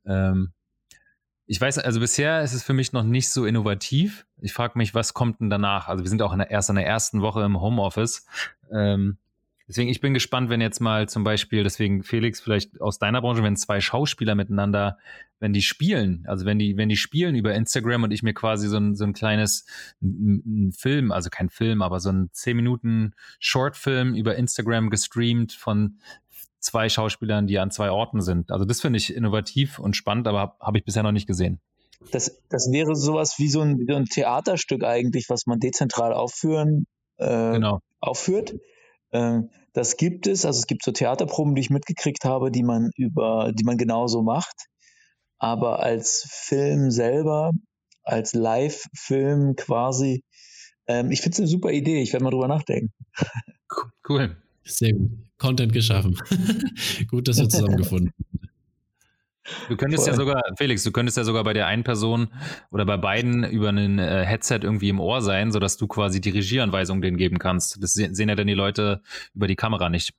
Ähm, 0.05 0.51
ich 1.47 1.61
weiß, 1.61 1.77
also 1.79 1.99
bisher 1.99 2.41
ist 2.41 2.53
es 2.53 2.63
für 2.63 2.73
mich 2.73 2.91
noch 2.91 3.03
nicht 3.03 3.29
so 3.29 3.45
innovativ. 3.45 4.25
Ich 4.41 4.53
frage 4.53 4.77
mich, 4.77 4.95
was 4.95 5.13
kommt 5.13 5.41
denn 5.41 5.49
danach? 5.49 5.87
Also 5.87 6.03
wir 6.03 6.09
sind 6.09 6.21
auch 6.21 6.33
in 6.33 6.39
der, 6.39 6.49
erst 6.49 6.69
in 6.69 6.75
der 6.75 6.87
ersten 6.87 7.21
Woche 7.21 7.43
im 7.43 7.61
Homeoffice. 7.61 8.25
Ähm, 8.71 9.17
deswegen, 9.67 9.89
ich 9.89 10.01
bin 10.01 10.15
gespannt, 10.15 10.49
wenn 10.49 10.59
jetzt 10.59 10.79
mal 10.79 11.07
zum 11.07 11.23
Beispiel, 11.23 11.63
deswegen 11.63 12.03
Felix, 12.03 12.41
vielleicht 12.41 12.81
aus 12.81 12.97
deiner 12.97 13.21
Branche, 13.21 13.43
wenn 13.43 13.55
zwei 13.57 13.79
Schauspieler 13.79 14.33
miteinander, 14.33 14.97
wenn 15.39 15.53
die 15.53 15.61
spielen, 15.61 16.23
also 16.27 16.45
wenn 16.45 16.57
die, 16.57 16.77
wenn 16.77 16.89
die 16.89 16.97
spielen 16.97 17.35
über 17.35 17.53
Instagram 17.53 18.03
und 18.03 18.11
ich 18.11 18.23
mir 18.23 18.33
quasi 18.33 18.67
so 18.67 18.77
ein, 18.77 18.95
so 18.95 19.03
ein 19.03 19.13
kleines 19.13 19.65
ein, 20.01 20.71
Film, 20.71 21.11
also 21.11 21.29
kein 21.29 21.49
Film, 21.49 21.83
aber 21.83 21.99
so 21.99 22.09
ein 22.09 22.29
10 22.31 22.55
Minuten 22.55 23.13
Shortfilm 23.39 24.15
über 24.15 24.35
Instagram 24.35 24.89
gestreamt 24.89 25.51
von 25.53 25.99
zwei 26.65 26.89
Schauspielern, 26.89 27.47
die 27.47 27.59
an 27.59 27.71
zwei 27.71 27.91
Orten 27.91 28.21
sind. 28.21 28.51
Also 28.51 28.65
das 28.65 28.81
finde 28.81 28.97
ich 28.97 29.15
innovativ 29.15 29.79
und 29.79 29.95
spannend, 29.95 30.27
aber 30.27 30.39
habe 30.39 30.55
hab 30.59 30.75
ich 30.75 30.83
bisher 30.83 31.03
noch 31.03 31.11
nicht 31.11 31.27
gesehen. 31.27 31.61
Das, 32.11 32.41
das 32.49 32.71
wäre 32.71 32.95
sowas 32.95 33.35
wie 33.37 33.47
so 33.47 33.61
ein, 33.61 33.79
wie 33.79 33.93
ein 33.93 34.05
Theaterstück 34.05 34.83
eigentlich, 34.83 35.29
was 35.29 35.45
man 35.45 35.59
dezentral 35.59 36.13
aufführen, 36.13 36.85
äh, 37.17 37.53
genau. 37.53 37.79
aufführt. 37.99 38.55
Äh, 39.11 39.41
das 39.73 39.97
gibt 39.97 40.27
es, 40.27 40.45
also 40.45 40.59
es 40.59 40.67
gibt 40.67 40.83
so 40.83 40.91
Theaterproben, 40.91 41.55
die 41.55 41.61
ich 41.61 41.69
mitgekriegt 41.69 42.25
habe, 42.25 42.51
die 42.51 42.63
man 42.63 42.91
über, 42.95 43.51
die 43.53 43.63
man 43.63 43.77
genauso 43.77 44.21
macht. 44.21 44.67
Aber 45.37 45.79
als 45.79 46.27
Film 46.29 46.91
selber, 46.91 47.51
als 48.03 48.33
Live-Film 48.33 49.55
quasi, 49.55 50.23
ähm, 50.87 51.11
ich 51.11 51.21
finde 51.21 51.35
es 51.35 51.39
eine 51.39 51.47
super 51.47 51.71
Idee. 51.71 52.01
Ich 52.01 52.13
werde 52.13 52.23
mal 52.23 52.31
drüber 52.31 52.47
nachdenken. 52.47 52.93
Cool. 54.07 54.37
Sehr 54.65 54.93
gut. 54.93 55.11
Content 55.37 55.73
geschaffen. 55.73 56.17
gut, 57.07 57.27
dass 57.27 57.37
wir 57.37 57.47
zusammengefunden 57.49 58.11
Du 59.69 59.77
könntest 59.77 60.03
Voll. 60.03 60.13
ja 60.13 60.17
sogar, 60.17 60.41
Felix, 60.57 60.83
du 60.83 60.91
könntest 60.91 61.17
ja 61.17 61.23
sogar 61.23 61.43
bei 61.43 61.53
der 61.53 61.67
einen 61.67 61.83
Person 61.83 62.29
oder 62.71 62.83
bei 62.85 62.97
beiden 62.97 63.43
über 63.43 63.69
ein 63.69 63.99
äh, 63.99 64.25
Headset 64.25 64.59
irgendwie 64.63 64.89
im 64.89 64.99
Ohr 64.99 65.21
sein, 65.21 65.51
sodass 65.51 65.77
du 65.77 65.87
quasi 65.87 66.19
die 66.19 66.31
Regieanweisung 66.31 67.01
denen 67.01 67.17
geben 67.17 67.37
kannst. 67.37 67.81
Das 67.81 67.93
sehen 67.93 68.29
ja 68.29 68.35
dann 68.35 68.47
die 68.47 68.55
Leute 68.55 69.01
über 69.35 69.47
die 69.47 69.55
Kamera 69.55 69.89
nicht. 69.89 70.13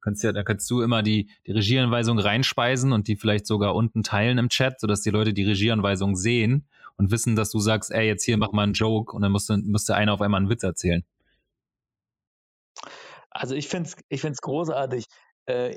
Kannst 0.00 0.24
ja, 0.24 0.32
da 0.32 0.42
kannst 0.42 0.68
du 0.70 0.82
immer 0.82 1.02
die, 1.02 1.28
die 1.46 1.52
Regieanweisung 1.52 2.18
reinspeisen 2.18 2.92
und 2.92 3.06
die 3.08 3.16
vielleicht 3.16 3.46
sogar 3.46 3.74
unten 3.74 4.02
teilen 4.02 4.38
im 4.38 4.48
Chat, 4.48 4.80
sodass 4.80 5.02
die 5.02 5.10
Leute 5.10 5.32
die 5.32 5.44
Regieanweisung 5.44 6.16
sehen 6.16 6.66
und 6.96 7.10
wissen, 7.10 7.36
dass 7.36 7.50
du 7.50 7.60
sagst, 7.60 7.92
ey, 7.92 8.06
jetzt 8.06 8.24
hier 8.24 8.36
mach 8.36 8.52
mal 8.52 8.64
einen 8.64 8.72
Joke 8.72 9.14
und 9.14 9.22
dann 9.22 9.32
musste, 9.32 9.56
musste 9.58 9.94
einer 9.94 10.12
auf 10.12 10.22
einmal 10.22 10.40
einen 10.40 10.50
Witz 10.50 10.62
erzählen. 10.64 11.04
Also 13.36 13.54
ich 13.54 13.68
finde 13.68 13.88
es 13.88 13.96
ich 14.08 14.20
find's 14.20 14.40
großartig. 14.40 15.06
Äh, 15.46 15.76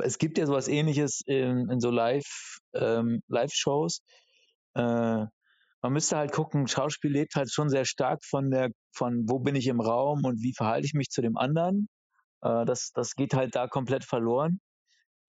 es 0.00 0.18
gibt 0.18 0.38
ja 0.38 0.46
sowas 0.46 0.68
ähnliches 0.68 1.20
in, 1.26 1.68
in 1.70 1.80
so 1.80 1.90
Live, 1.90 2.58
ähm, 2.74 3.20
Live-Shows. 3.28 4.02
Äh, 4.74 5.26
man 5.80 5.92
müsste 5.92 6.16
halt 6.16 6.32
gucken, 6.32 6.66
Schauspiel 6.66 7.12
lebt 7.12 7.34
halt 7.36 7.52
schon 7.52 7.68
sehr 7.68 7.84
stark 7.84 8.24
von 8.24 8.50
der, 8.50 8.70
von 8.92 9.24
wo 9.28 9.38
bin 9.38 9.54
ich 9.56 9.66
im 9.68 9.80
Raum 9.80 10.24
und 10.24 10.42
wie 10.42 10.54
verhalte 10.56 10.86
ich 10.86 10.94
mich 10.94 11.08
zu 11.10 11.22
dem 11.22 11.36
anderen. 11.36 11.88
Äh, 12.42 12.64
das, 12.64 12.90
das 12.94 13.14
geht 13.14 13.34
halt 13.34 13.54
da 13.54 13.68
komplett 13.68 14.04
verloren. 14.04 14.60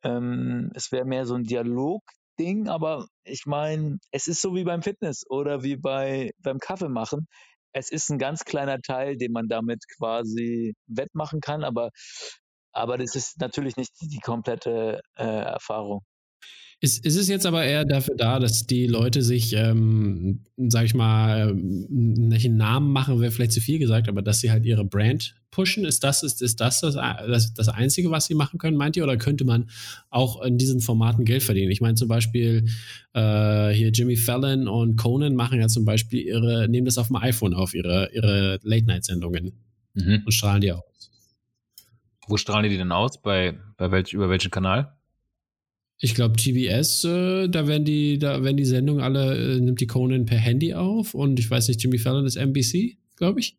Ähm, 0.04 0.72
es 0.76 0.92
wäre 0.92 1.06
mehr 1.06 1.26
so 1.26 1.36
ein 1.36 1.44
Dialog-Ding, 1.44 2.70
aber 2.70 3.08
ich 3.24 3.46
meine, 3.46 3.98
es 4.12 4.28
ist 4.28 4.42
so 4.42 4.56
wie 4.56 4.64
beim 4.64 4.82
Fitness 4.82 5.24
oder 5.30 5.64
wie 5.64 5.76
bei, 5.76 6.32
beim 6.42 6.60
Kaffee 6.60 6.90
machen 6.90 7.28
es 7.74 7.92
ist 7.92 8.10
ein 8.10 8.18
ganz 8.20 8.44
kleiner 8.46 8.80
Teil, 8.82 9.18
den 9.18 9.32
man 9.32 9.48
damit 9.48 9.84
quasi 9.98 10.76
wettmachen 10.88 11.42
kann, 11.42 11.64
aber, 11.64 11.90
aber 12.72 12.98
das 12.98 13.16
ist 13.16 13.40
natürlich 13.40 13.78
nicht 13.78 13.94
die 14.02 14.20
komplette 14.20 15.02
äh, 15.16 15.24
Erfahrung. 15.24 16.02
Ist, 16.82 17.06
ist 17.06 17.18
es 17.18 17.28
jetzt 17.28 17.46
aber 17.46 17.66
eher 17.66 17.84
dafür 17.84 18.16
da, 18.16 18.40
dass 18.40 18.66
die 18.66 18.88
Leute 18.88 19.22
sich, 19.22 19.52
ähm, 19.54 20.46
sag 20.56 20.86
ich 20.86 20.94
mal, 20.94 21.54
nicht 21.54 22.46
einen 22.46 22.56
Namen 22.56 22.94
machen, 22.94 23.20
wäre 23.20 23.34
vielleicht 23.34 23.52
zu 23.52 23.60
viel 23.60 23.80
gesagt, 23.80 24.08
aber 24.08 24.22
dass 24.22 24.40
sie 24.40 24.50
halt 24.50 24.66
ihre 24.66 24.86
Brand 24.86 25.36
pushen? 25.52 25.84
Ist 25.84 26.06
das, 26.06 26.24
ist, 26.24 26.42
ist 26.42 26.62
das, 26.62 26.80
das, 26.80 26.94
das 26.94 27.54
das 27.54 27.68
Einzige, 27.68 28.12
was 28.12 28.28
sie 28.28 28.34
machen 28.34 28.60
können, 28.60 28.78
meint 28.78 28.96
ihr? 28.96 29.04
Oder 29.04 29.18
könnte 29.18 29.44
man 29.44 29.70
auch 30.10 30.42
in 30.42 30.58
diesen 30.58 30.80
Formaten 30.80 31.26
Geld 31.26 31.44
verdienen? 31.44 31.70
Ich 31.70 31.82
meine 31.82 31.96
zum 31.96 32.08
Beispiel 32.08 32.66
äh, 33.14 33.72
hier 33.72 33.90
Jimmy 33.90 34.16
Fallon 34.16 34.70
und 34.70 34.96
Conan 34.96 35.36
machen 35.36 35.60
ja 35.60 35.68
zum 35.68 35.84
Beispiel 35.84 36.22
ihre, 36.22 36.70
nehmen 36.70 36.86
das 36.86 36.98
auf 36.98 37.08
dem 37.08 37.18
iPhone 37.18 37.54
auf, 37.54 37.74
ihre, 37.74 38.10
ihre 38.14 38.60
Late-Night-Sendungen 38.64 39.52
mhm. 39.96 40.22
und 40.26 40.32
strahlen 40.32 40.62
die 40.62 40.72
aus. 40.72 41.12
Wo 42.26 42.38
strahlen 42.38 42.70
die 42.70 42.78
denn 42.78 42.94
aus? 42.94 43.22
Bei, 43.22 43.60
bei 43.76 43.92
welch, 43.92 44.14
über 44.14 44.30
welchen 44.30 44.50
Kanal? 44.50 44.94
Ich 46.02 46.16
glaube, 46.16 46.38
TBS, 46.38 47.04
äh, 47.04 47.50
da 47.50 47.68
werden 47.68 47.84
die, 47.84 48.20
da 48.20 48.42
werden 48.42 48.56
die 48.56 48.66
Sendungen 48.66 49.04
alle, 49.04 49.36
äh, 49.36 49.60
nimmt 49.60 49.82
die 49.82 49.88
Conan 49.88 50.26
per 50.26 50.38
Handy 50.38 50.74
auf 50.74 51.14
und 51.14 51.40
ich 51.40 51.52
weiß 51.52 51.68
nicht, 51.68 51.84
Jimmy 51.84 51.98
Fallon 51.98 52.26
ist 52.26 52.38
NBC, 52.38 52.98
glaube 53.18 53.42
ich. 53.42 53.58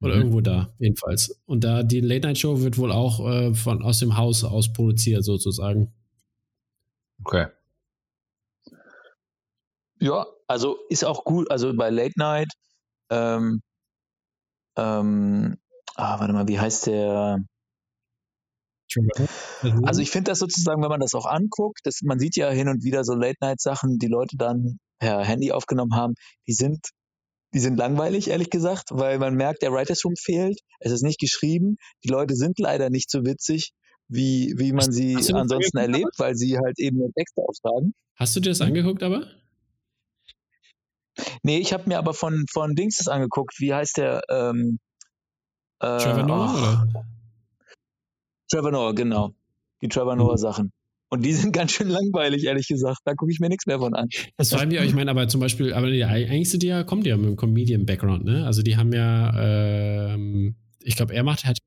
Oder 0.00 0.14
mhm. 0.14 0.20
irgendwo 0.20 0.40
da, 0.40 0.72
jedenfalls. 0.78 1.40
Und 1.46 1.64
da 1.64 1.82
die 1.82 2.00
Late 2.00 2.28
Night 2.28 2.38
Show 2.38 2.60
wird 2.60 2.78
wohl 2.78 2.92
auch 2.92 3.28
äh, 3.28 3.54
von 3.54 3.82
aus 3.82 3.98
dem 3.98 4.16
Haus 4.16 4.44
aus 4.44 4.72
produziert, 4.72 5.24
sozusagen. 5.24 5.92
Okay. 7.24 7.46
Ja, 10.00 10.26
also 10.46 10.78
ist 10.88 11.04
auch 11.04 11.24
gut. 11.24 11.50
Also 11.50 11.74
bei 11.74 11.90
Late 11.90 12.14
Night, 12.16 12.52
ähm, 13.10 13.62
ähm, 14.76 15.56
ah, 15.96 16.20
warte 16.20 16.32
mal, 16.32 16.46
wie 16.46 16.60
heißt 16.60 16.86
der? 16.86 17.38
Also 19.82 20.00
ich 20.00 20.10
finde 20.10 20.30
das 20.30 20.38
sozusagen, 20.38 20.82
wenn 20.82 20.88
man 20.88 21.00
das 21.00 21.14
auch 21.14 21.26
anguckt, 21.26 21.80
das, 21.84 22.00
man 22.02 22.18
sieht 22.18 22.36
ja 22.36 22.50
hin 22.50 22.68
und 22.68 22.84
wieder 22.84 23.04
so 23.04 23.14
Late-Night-Sachen, 23.14 23.98
die 23.98 24.06
Leute 24.06 24.36
dann 24.36 24.78
per 24.98 25.24
Handy 25.24 25.52
aufgenommen 25.52 25.94
haben, 25.94 26.14
die 26.46 26.54
sind, 26.54 26.88
die 27.54 27.60
sind 27.60 27.76
langweilig, 27.76 28.28
ehrlich 28.28 28.50
gesagt, 28.50 28.88
weil 28.90 29.18
man 29.18 29.34
merkt, 29.34 29.62
der 29.62 29.72
Writers 29.72 30.04
Room 30.04 30.14
fehlt, 30.16 30.60
es 30.80 30.92
ist 30.92 31.02
nicht 31.02 31.20
geschrieben, 31.20 31.76
die 32.04 32.08
Leute 32.08 32.34
sind 32.34 32.58
leider 32.58 32.90
nicht 32.90 33.10
so 33.10 33.24
witzig, 33.24 33.72
wie, 34.08 34.54
wie 34.56 34.72
man 34.72 34.90
sie 34.90 35.16
ansonsten 35.16 35.76
erlebt, 35.76 36.18
weil 36.18 36.34
sie 36.34 36.56
halt 36.58 36.78
eben 36.78 36.98
nur 36.98 37.12
Texte 37.12 37.42
aufsagen. 37.42 37.92
Hast 38.16 38.34
du 38.34 38.40
dir 38.40 38.50
das 38.50 38.60
angeguckt 38.60 39.02
aber? 39.02 39.26
Nee, 41.42 41.58
ich 41.58 41.72
habe 41.72 41.88
mir 41.88 41.98
aber 41.98 42.14
von, 42.14 42.46
von 42.50 42.74
Dings 42.74 42.98
das 42.98 43.08
angeguckt. 43.08 43.56
Wie 43.58 43.74
heißt 43.74 43.96
der? 43.96 44.22
Ähm, 44.30 44.78
äh, 45.80 45.98
Trevor 45.98 46.22
Noah, 46.22 46.54
oh. 46.54 46.58
oder? 46.58 47.04
Trevor 48.50 48.72
Noah, 48.72 48.94
genau. 48.94 49.34
Die 49.82 49.88
Trevor 49.88 50.16
Noah 50.16 50.32
mhm. 50.32 50.38
Sachen. 50.38 50.72
Und 51.10 51.24
die 51.24 51.32
sind 51.32 51.52
ganz 51.52 51.72
schön 51.72 51.88
langweilig, 51.88 52.44
ehrlich 52.44 52.68
gesagt. 52.68 52.98
Da 53.04 53.14
gucke 53.14 53.32
ich 53.32 53.40
mir 53.40 53.48
nichts 53.48 53.66
mehr 53.66 53.78
von 53.78 53.94
an. 53.94 54.08
Das 54.36 54.50
fragen 54.50 54.70
wir, 54.70 54.82
ich 54.82 54.94
meine, 54.94 55.10
aber 55.10 55.28
zum 55.28 55.40
Beispiel, 55.40 55.72
aber 55.72 55.88
ja, 55.88 56.08
eigentlich 56.08 56.50
sind 56.50 56.62
die 56.62 56.68
ja, 56.68 56.84
kommen 56.84 57.02
die 57.02 57.10
ja 57.10 57.16
mit 57.16 57.26
einem 57.26 57.36
Comedian-Background, 57.36 58.24
ne? 58.24 58.46
Also 58.46 58.62
die 58.62 58.76
haben 58.76 58.92
ja, 58.92 60.14
ähm, 60.14 60.56
ich 60.82 60.96
glaube, 60.96 61.14
er 61.14 61.22
macht 61.22 61.44
halt, 61.44 61.58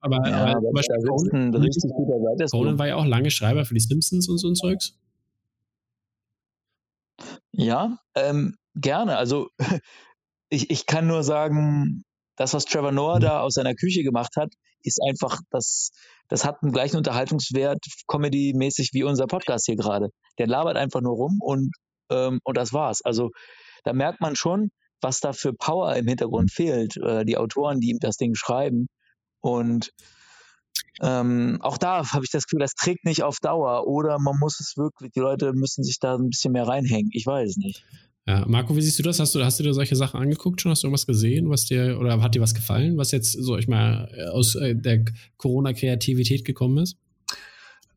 aber, 0.00 0.28
ja, 0.28 0.46
aber, 0.46 0.60
zum 0.60 0.72
Beispiel 0.72 0.96
Conan, 1.06 1.54
richtig 1.54 1.92
guter 1.92 2.46
Conan 2.50 2.78
war 2.78 2.88
ja 2.88 2.96
auch 2.96 3.06
lange 3.06 3.30
Schreiber 3.30 3.64
für 3.64 3.74
die 3.74 3.80
Simpsons 3.80 4.28
und 4.28 4.38
so 4.38 4.48
ein 4.48 4.56
Zeugs. 4.56 4.98
Ja, 7.52 7.98
ähm, 8.14 8.56
gerne. 8.74 9.16
Also 9.16 9.48
ich, 10.48 10.70
ich 10.70 10.86
kann 10.86 11.06
nur 11.06 11.22
sagen, 11.22 12.02
das, 12.36 12.52
was 12.52 12.64
Trevor 12.64 12.92
Noah 12.92 13.20
da 13.20 13.40
aus 13.40 13.54
seiner 13.54 13.74
Küche 13.74 14.02
gemacht 14.02 14.36
hat, 14.36 14.52
ist 14.86 15.00
einfach, 15.06 15.40
das, 15.50 15.90
das 16.28 16.44
hat 16.44 16.62
einen 16.62 16.72
gleichen 16.72 16.96
Unterhaltungswert, 16.96 17.84
Comedy-mäßig 18.08 18.90
wie 18.92 19.04
unser 19.04 19.26
Podcast 19.26 19.66
hier 19.66 19.76
gerade. 19.76 20.10
Der 20.38 20.46
labert 20.46 20.76
einfach 20.76 21.00
nur 21.00 21.14
rum 21.14 21.38
und, 21.40 21.70
ähm, 22.10 22.40
und 22.44 22.56
das 22.56 22.72
war's. 22.72 23.02
Also 23.02 23.30
da 23.84 23.92
merkt 23.92 24.20
man 24.20 24.36
schon, 24.36 24.70
was 25.00 25.20
da 25.20 25.32
für 25.32 25.52
Power 25.52 25.94
im 25.96 26.06
Hintergrund 26.08 26.50
fehlt. 26.50 26.96
Äh, 26.96 27.24
die 27.24 27.36
Autoren, 27.36 27.80
die 27.80 27.90
ihm 27.90 27.98
das 28.00 28.16
Ding 28.16 28.34
schreiben. 28.34 28.88
Und 29.40 29.90
ähm, 31.00 31.58
auch 31.60 31.78
da 31.78 32.10
habe 32.12 32.24
ich 32.24 32.30
das 32.30 32.44
Gefühl, 32.44 32.60
das 32.60 32.74
trägt 32.74 33.04
nicht 33.04 33.22
auf 33.22 33.38
Dauer. 33.40 33.86
Oder 33.86 34.18
man 34.18 34.38
muss 34.38 34.60
es 34.60 34.76
wirklich, 34.76 35.12
die 35.12 35.20
Leute 35.20 35.52
müssen 35.52 35.84
sich 35.84 35.98
da 36.00 36.16
ein 36.16 36.30
bisschen 36.30 36.52
mehr 36.52 36.66
reinhängen. 36.66 37.10
Ich 37.12 37.26
weiß 37.26 37.50
es 37.50 37.56
nicht. 37.56 37.84
Ja, 38.26 38.44
Marco, 38.48 38.76
wie 38.76 38.82
siehst 38.82 38.98
du 38.98 39.04
das? 39.04 39.20
Hast 39.20 39.34
du, 39.36 39.44
hast 39.44 39.60
du 39.60 39.62
dir 39.62 39.72
solche 39.72 39.94
Sachen 39.94 40.20
angeguckt 40.20 40.60
schon? 40.60 40.72
Hast 40.72 40.82
du 40.82 40.88
irgendwas 40.88 41.06
gesehen, 41.06 41.48
was 41.48 41.64
dir, 41.64 41.96
oder 42.00 42.20
hat 42.20 42.34
dir 42.34 42.40
was 42.40 42.54
gefallen, 42.54 42.96
was 42.96 43.12
jetzt, 43.12 43.32
so 43.32 43.56
ich 43.56 43.68
mal, 43.68 44.10
aus 44.32 44.56
äh, 44.56 44.74
der 44.74 45.04
Corona-Kreativität 45.36 46.44
gekommen 46.44 46.78
ist? 46.78 46.98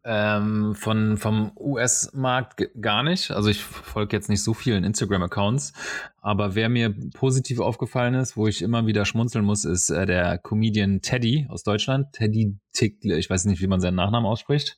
Ähm, 0.06 0.76
von, 0.76 1.18
vom 1.18 1.52
US-Markt 1.58 2.70
gar 2.80 3.04
nicht. 3.04 3.32
Also 3.32 3.50
ich 3.50 3.62
folge 3.64 4.16
jetzt 4.16 4.30
nicht 4.30 4.44
so 4.44 4.54
vielen 4.54 4.84
Instagram-Accounts. 4.84 5.74
Aber 6.22 6.56
wer 6.56 6.70
mir 6.70 6.96
positiv 7.14 7.60
aufgefallen 7.60 8.14
ist, 8.14 8.38
wo 8.38 8.48
ich 8.48 8.62
immer 8.62 8.86
wieder 8.86 9.06
schmunzeln 9.06 9.44
muss, 9.44 9.66
ist 9.66 9.90
äh, 9.90 10.06
der 10.06 10.38
Comedian 10.38 11.02
Teddy 11.02 11.48
aus 11.50 11.64
Deutschland. 11.64 12.14
Teddy 12.14 12.56
Tickle, 12.72 13.18
ich 13.18 13.30
weiß 13.30 13.46
nicht, 13.46 13.62
wie 13.62 13.68
man 13.68 13.82
seinen 13.82 13.96
Nachnamen 13.96 14.30
ausspricht. 14.30 14.78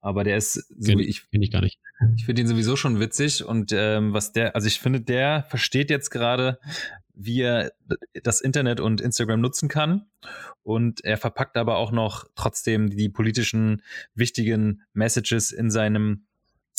Aber 0.00 0.24
der 0.24 0.36
ist 0.36 0.54
so 0.54 0.92
kenn, 0.92 1.00
ich 1.00 1.28
kenn 1.30 1.42
ich 1.42 1.50
gar 1.50 1.60
nicht. 1.60 1.80
Ich 2.16 2.24
finde 2.24 2.42
ihn 2.42 2.48
sowieso 2.48 2.76
schon 2.76 3.00
witzig 3.00 3.44
und 3.44 3.72
ähm, 3.72 4.12
was 4.12 4.32
der, 4.32 4.54
also 4.54 4.68
ich 4.68 4.80
finde, 4.80 5.00
der 5.00 5.44
versteht 5.48 5.90
jetzt 5.90 6.10
gerade, 6.10 6.58
wie 7.14 7.40
er 7.40 7.72
das 8.22 8.40
Internet 8.40 8.78
und 8.78 9.00
Instagram 9.00 9.40
nutzen 9.40 9.68
kann. 9.68 10.06
Und 10.62 11.04
er 11.04 11.16
verpackt 11.16 11.56
aber 11.56 11.76
auch 11.76 11.90
noch 11.90 12.26
trotzdem 12.36 12.90
die 12.90 13.08
politischen 13.08 13.82
wichtigen 14.14 14.82
Messages 14.92 15.50
in 15.50 15.70
seinem 15.70 16.24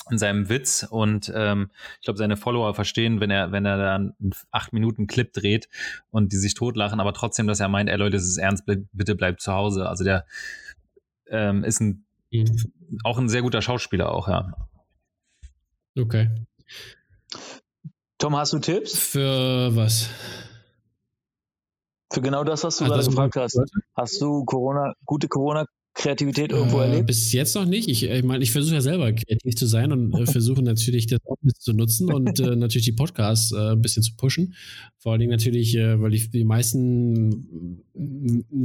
in 0.09 0.17
seinem 0.17 0.49
Witz 0.49 0.87
und 0.89 1.31
ähm, 1.35 1.69
ich 1.99 2.05
glaube, 2.05 2.17
seine 2.17 2.37
Follower 2.37 2.73
verstehen, 2.73 3.19
wenn 3.19 3.29
er, 3.29 3.51
wenn 3.51 3.65
er 3.65 3.77
dann 3.77 4.15
einen 4.19 4.31
acht 4.49 4.73
Minuten 4.73 5.05
Clip 5.05 5.31
dreht 5.31 5.69
und 6.09 6.31
die 6.31 6.37
sich 6.37 6.55
totlachen, 6.55 6.99
aber 6.99 7.13
trotzdem, 7.13 7.45
dass 7.45 7.59
er 7.59 7.69
meint, 7.69 7.89
ey 7.89 7.97
Leute, 7.97 8.17
es 8.17 8.27
ist 8.27 8.37
ernst, 8.37 8.63
bitte 8.65 9.15
bleibt 9.15 9.41
zu 9.41 9.53
Hause. 9.53 9.87
Also 9.87 10.03
der 10.03 10.25
ähm, 11.27 11.63
ist 11.63 11.79
ein 11.79 12.05
Mhm. 12.31 12.71
Auch 13.03 13.17
ein 13.17 13.29
sehr 13.29 13.41
guter 13.41 13.61
Schauspieler 13.61 14.11
auch, 14.11 14.27
ja. 14.27 14.53
Okay. 15.97 16.29
Tom, 18.17 18.35
hast 18.35 18.53
du 18.53 18.59
Tipps? 18.59 18.97
Für 18.97 19.75
was? 19.75 20.09
Für 22.11 22.21
genau 22.21 22.43
das, 22.43 22.63
was 22.63 22.77
du 22.77 22.85
also 22.85 22.95
gerade 22.95 23.29
gefragt 23.29 23.35
hast. 23.35 23.61
Hast 23.95 24.21
du 24.21 24.43
Corona, 24.45 24.93
gute 25.05 25.27
Corona 25.27 25.65
Kreativität 25.99 26.51
irgendwo 26.51 26.79
äh, 26.79 26.85
erlebt? 26.85 27.07
Bis 27.07 27.33
jetzt 27.33 27.55
noch 27.55 27.65
nicht. 27.65 27.89
Ich, 27.89 28.03
ich 28.03 28.23
meine, 28.23 28.41
ich 28.41 28.51
versuche 28.51 28.75
ja 28.75 28.81
selber 28.81 29.11
kreativ 29.11 29.55
zu 29.55 29.65
sein 29.67 29.91
und 29.91 30.13
äh, 30.13 30.25
versuche 30.25 30.63
natürlich 30.63 31.07
das 31.07 31.19
auch 31.25 31.35
ein 31.35 31.47
bisschen 31.47 31.61
zu 31.61 31.73
nutzen 31.73 32.11
und 32.11 32.39
äh, 32.39 32.55
natürlich 32.55 32.85
die 32.85 32.93
Podcasts 32.93 33.51
äh, 33.51 33.73
ein 33.73 33.81
bisschen 33.81 34.01
zu 34.01 34.15
pushen. 34.15 34.53
Vor 34.97 35.11
allen 35.11 35.19
Dingen 35.19 35.31
natürlich, 35.31 35.75
äh, 35.75 36.01
weil 36.01 36.11
die, 36.11 36.29
die 36.29 36.45
meisten 36.45 37.83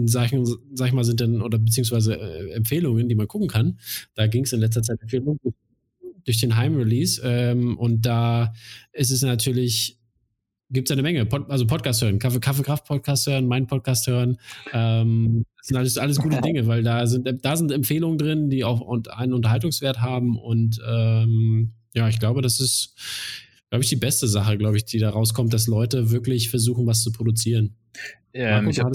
Sachen, 0.06 0.46
sag 0.74 0.88
ich 0.88 0.92
mal, 0.92 1.04
sind 1.04 1.20
dann, 1.20 1.42
oder 1.42 1.58
beziehungsweise 1.58 2.14
äh, 2.14 2.52
Empfehlungen, 2.52 3.08
die 3.08 3.16
man 3.16 3.26
gucken 3.26 3.48
kann. 3.48 3.78
Da 4.14 4.28
ging 4.28 4.44
es 4.44 4.52
in 4.52 4.60
letzter 4.60 4.82
Zeit 4.82 5.00
viel 5.08 5.22
durch 6.24 6.40
den 6.40 6.56
Heim-Release. 6.56 7.20
Ähm, 7.24 7.76
und 7.76 8.06
da 8.06 8.54
ist 8.92 9.10
es 9.10 9.22
natürlich 9.22 9.98
gibt 10.70 10.88
es 10.88 10.92
eine 10.92 11.02
Menge. 11.02 11.26
Pod, 11.26 11.50
also 11.50 11.66
Podcast 11.66 12.02
hören, 12.02 12.18
Kaffee, 12.18 12.40
Kaffeekraft 12.40 12.86
Podcast 12.86 13.26
hören, 13.26 13.46
mein 13.46 13.66
Podcast 13.66 14.06
hören. 14.06 14.38
Ähm, 14.72 15.44
das 15.58 15.66
sind 15.68 15.76
alles, 15.76 15.98
alles 15.98 16.18
gute 16.18 16.40
Dinge, 16.42 16.66
weil 16.66 16.82
da 16.82 17.06
sind, 17.06 17.28
da 17.42 17.56
sind 17.56 17.72
Empfehlungen 17.72 18.18
drin, 18.18 18.50
die 18.50 18.64
auch 18.64 18.86
einen 19.10 19.32
Unterhaltungswert 19.32 20.00
haben. 20.00 20.38
Und 20.38 20.80
ähm, 20.86 21.72
ja, 21.94 22.08
ich 22.08 22.18
glaube, 22.18 22.42
das 22.42 22.60
ist, 22.60 22.94
glaube 23.70 23.84
ich, 23.84 23.88
die 23.88 23.96
beste 23.96 24.28
Sache, 24.28 24.58
glaube 24.58 24.76
ich, 24.76 24.84
die 24.84 24.98
da 24.98 25.10
rauskommt, 25.10 25.52
dass 25.52 25.66
Leute 25.66 26.10
wirklich 26.10 26.50
versuchen, 26.50 26.86
was 26.86 27.02
zu 27.02 27.12
produzieren. 27.12 27.76
Ja, 28.32 28.60
Marco, 28.60 28.70
ich 28.70 28.80
hab, 28.80 28.92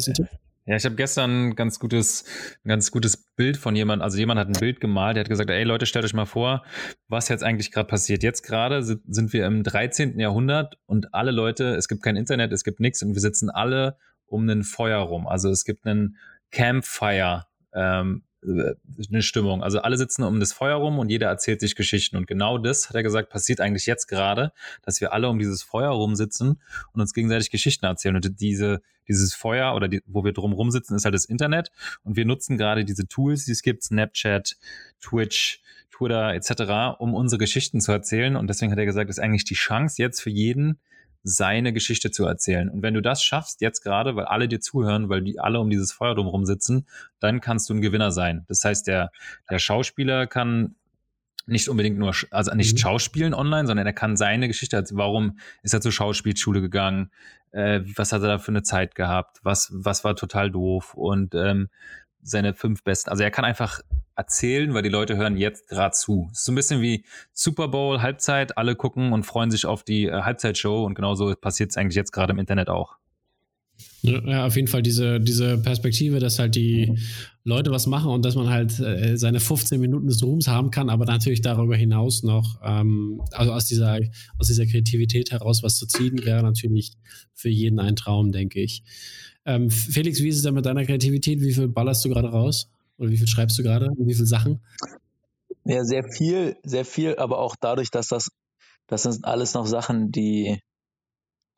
ja, 0.69 0.75
ich 0.75 0.85
habe 0.85 0.93
gestern 0.93 1.47
ein 1.47 1.55
ganz 1.55 1.79
gutes, 1.79 2.25
ganz 2.63 2.91
gutes 2.91 3.17
Bild 3.35 3.57
von 3.57 3.75
jemand, 3.75 4.03
also 4.03 4.19
jemand 4.19 4.39
hat 4.39 4.49
ein 4.49 4.59
Bild 4.59 4.79
gemalt, 4.79 5.15
der 5.15 5.21
hat 5.21 5.29
gesagt, 5.29 5.49
ey 5.49 5.63
Leute, 5.63 5.87
stellt 5.87 6.05
euch 6.05 6.13
mal 6.13 6.27
vor, 6.27 6.63
was 7.07 7.27
jetzt 7.27 7.43
eigentlich 7.43 7.71
gerade 7.71 7.87
passiert. 7.87 8.21
Jetzt 8.21 8.43
gerade 8.43 8.83
sind, 8.83 9.33
wir 9.33 9.47
im 9.47 9.63
13. 9.63 10.19
Jahrhundert 10.19 10.77
und 10.85 11.11
alle 11.15 11.31
Leute, 11.31 11.73
es 11.73 11.87
gibt 11.87 12.03
kein 12.03 12.15
Internet, 12.15 12.51
es 12.51 12.63
gibt 12.63 12.79
nichts 12.79 13.01
und 13.01 13.15
wir 13.15 13.19
sitzen 13.21 13.49
alle 13.49 13.97
um 14.27 14.47
ein 14.47 14.61
Feuer 14.61 14.99
rum. 14.99 15.25
Also 15.25 15.49
es 15.49 15.65
gibt 15.65 15.87
einen 15.87 16.17
Campfire, 16.51 17.47
ähm, 17.73 18.21
äh, 18.21 18.28
eine 18.41 19.21
Stimmung. 19.21 19.63
Also 19.63 19.79
alle 19.79 19.97
sitzen 19.97 20.23
um 20.23 20.39
das 20.39 20.53
Feuer 20.53 20.75
rum 20.75 20.99
und 20.99 21.09
jeder 21.09 21.27
erzählt 21.27 21.59
sich 21.59 21.75
Geschichten. 21.75 22.15
Und 22.15 22.27
genau 22.27 22.57
das, 22.57 22.89
hat 22.89 22.95
er 22.95 23.03
gesagt, 23.03 23.29
passiert 23.29 23.59
eigentlich 23.59 23.85
jetzt 23.85 24.07
gerade, 24.07 24.53
dass 24.83 25.01
wir 25.01 25.13
alle 25.13 25.29
um 25.29 25.39
dieses 25.39 25.61
Feuer 25.61 25.89
rumsitzen 25.89 26.61
und 26.93 27.01
uns 27.01 27.13
gegenseitig 27.13 27.51
Geschichten 27.51 27.85
erzählen. 27.85 28.15
Und 28.15 28.39
diese, 28.39 28.81
dieses 29.07 29.33
Feuer 29.33 29.75
oder 29.75 29.87
die, 29.87 30.01
wo 30.05 30.23
wir 30.23 30.31
drum 30.31 30.53
rumsitzen, 30.53 30.95
ist 30.95 31.03
halt 31.03 31.15
das 31.15 31.25
Internet. 31.25 31.71
Und 32.03 32.15
wir 32.15 32.25
nutzen 32.25 32.57
gerade 32.57 32.85
diese 32.85 33.07
Tools, 33.07 33.45
die 33.45 33.51
es 33.51 33.61
gibt, 33.61 33.83
Snapchat, 33.83 34.55
Twitch, 35.01 35.61
Twitter 35.91 36.33
etc., 36.33 36.99
um 36.99 37.13
unsere 37.13 37.39
Geschichten 37.39 37.81
zu 37.81 37.91
erzählen. 37.91 38.37
Und 38.37 38.47
deswegen 38.47 38.71
hat 38.71 38.79
er 38.79 38.85
gesagt, 38.85 39.09
ist 39.09 39.19
eigentlich 39.19 39.43
die 39.43 39.55
Chance 39.55 40.01
jetzt 40.01 40.21
für 40.21 40.29
jeden, 40.29 40.79
seine 41.23 41.73
Geschichte 41.73 42.11
zu 42.11 42.25
erzählen. 42.25 42.69
Und 42.69 42.81
wenn 42.81 42.93
du 42.93 43.01
das 43.01 43.23
schaffst, 43.23 43.61
jetzt 43.61 43.81
gerade, 43.81 44.15
weil 44.15 44.25
alle 44.25 44.47
dir 44.47 44.59
zuhören, 44.59 45.09
weil 45.09 45.21
die 45.21 45.39
alle 45.39 45.59
um 45.59 45.69
dieses 45.69 45.91
Feuer 45.91 46.15
drumherum 46.15 46.45
sitzen, 46.45 46.87
dann 47.19 47.41
kannst 47.41 47.69
du 47.69 47.73
ein 47.73 47.81
Gewinner 47.81 48.11
sein. 48.11 48.45
Das 48.47 48.63
heißt, 48.63 48.87
der, 48.87 49.11
der 49.49 49.59
Schauspieler 49.59 50.27
kann 50.27 50.75
nicht 51.45 51.67
unbedingt 51.67 51.97
nur, 51.97 52.13
also 52.31 52.53
nicht 52.53 52.73
mhm. 52.73 52.77
schauspielen 52.77 53.33
online, 53.33 53.67
sondern 53.67 53.85
er 53.85 53.93
kann 53.93 54.15
seine 54.15 54.47
Geschichte 54.47 54.75
erzählen. 54.75 54.99
Warum 54.99 55.39
ist 55.63 55.73
er 55.73 55.81
zur 55.81 55.91
Schauspielschule 55.91 56.61
gegangen? 56.61 57.11
Äh, 57.51 57.81
was 57.95 58.13
hat 58.13 58.21
er 58.21 58.27
da 58.27 58.37
für 58.37 58.51
eine 58.51 58.63
Zeit 58.63 58.95
gehabt? 58.95 59.39
Was, 59.43 59.71
was 59.73 60.03
war 60.03 60.15
total 60.15 60.51
doof? 60.51 60.93
Und 60.93 61.33
ähm, 61.35 61.69
seine 62.21 62.53
fünf 62.53 62.83
besten. 62.83 63.09
Also 63.09 63.23
er 63.23 63.31
kann 63.31 63.45
einfach 63.45 63.81
erzählen, 64.19 64.73
weil 64.73 64.83
die 64.83 64.89
Leute 64.89 65.15
hören 65.15 65.37
jetzt 65.37 65.69
gerade 65.69 65.93
zu. 65.93 66.29
Ist 66.33 66.43
so 66.43 66.51
ein 66.51 66.55
bisschen 66.55 66.81
wie 66.81 67.05
Super 67.31 67.69
Bowl, 67.69 68.01
Halbzeit, 68.01 68.57
alle 68.57 68.75
gucken 68.75 69.13
und 69.13 69.23
freuen 69.23 69.49
sich 69.49 69.65
auf 69.65 69.83
die 69.83 70.07
äh, 70.07 70.21
Halbzeitshow 70.21 70.85
und 70.85 70.93
genauso 70.93 71.33
passiert 71.35 71.71
es 71.71 71.77
eigentlich 71.77 71.95
jetzt 71.95 72.11
gerade 72.11 72.33
im 72.33 72.39
Internet 72.39 72.69
auch. 72.69 72.97
Ja, 74.01 74.45
auf 74.45 74.57
jeden 74.57 74.67
Fall 74.67 74.81
diese, 74.81 75.21
diese 75.21 75.57
Perspektive, 75.57 76.19
dass 76.19 76.37
halt 76.37 76.55
die 76.55 76.97
Leute 77.45 77.71
was 77.71 77.87
machen 77.87 78.11
und 78.11 78.23
dass 78.25 78.35
man 78.35 78.49
halt 78.49 78.77
äh, 78.79 79.17
seine 79.17 79.39
15 79.39 79.79
Minuten 79.79 80.07
des 80.07 80.21
Ruhms 80.21 80.47
haben 80.47 80.69
kann, 80.69 80.89
aber 80.89 81.05
natürlich 81.05 81.41
darüber 81.41 81.77
hinaus 81.77 82.23
noch, 82.23 82.59
ähm, 82.63 83.21
also 83.31 83.53
aus 83.53 83.67
dieser, 83.67 83.99
aus 84.37 84.47
dieser 84.47 84.65
Kreativität 84.65 85.31
heraus 85.31 85.63
was 85.63 85.77
zu 85.77 85.85
ziehen, 85.85 86.25
wäre 86.25 86.43
natürlich 86.43 86.91
für 87.33 87.49
jeden 87.49 87.79
ein 87.79 87.95
Traum, 87.95 88.33
denke 88.33 88.61
ich. 88.61 88.83
Ähm, 89.45 89.69
Felix, 89.69 90.21
wie 90.21 90.27
ist 90.27 90.37
es 90.37 90.43
denn 90.43 90.55
mit 90.55 90.65
deiner 90.65 90.85
Kreativität? 90.85 91.41
Wie 91.41 91.53
viel 91.53 91.69
ballerst 91.69 92.03
du 92.03 92.09
gerade 92.09 92.29
raus? 92.29 92.69
Oder 92.99 93.09
wie 93.09 93.17
viel 93.17 93.27
schreibst 93.27 93.57
du 93.57 93.63
gerade? 93.63 93.89
Wie 93.97 94.13
viele 94.13 94.27
Sachen? 94.27 94.61
Ja, 95.63 95.83
sehr 95.83 96.03
viel, 96.03 96.57
sehr 96.63 96.85
viel, 96.85 97.15
aber 97.15 97.39
auch 97.39 97.55
dadurch, 97.59 97.91
dass 97.91 98.07
das, 98.07 98.29
das 98.87 99.03
sind 99.03 99.25
alles 99.25 99.53
noch 99.53 99.65
Sachen, 99.65 100.11
die, 100.11 100.61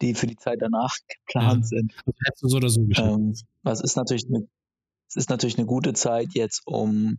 die 0.02 0.14
für 0.14 0.28
die 0.28 0.36
Zeit 0.36 0.60
danach 0.62 0.96
geplant 1.26 1.64
ja. 1.64 1.68
sind. 1.68 1.94
Das 2.06 2.16
hättest 2.26 2.44
du 2.44 2.48
so 2.48 2.58
oder 2.58 2.70
so 2.70 2.82
ähm, 2.96 3.36
Was 3.64 3.82
ist 3.82 3.96
natürlich 3.96 4.26
eine, 4.28 4.48
es 5.08 5.16
ist 5.16 5.30
natürlich 5.30 5.58
eine 5.58 5.68
gute 5.68 5.94
Zeit 5.94 6.30
jetzt, 6.34 6.62
um 6.66 7.18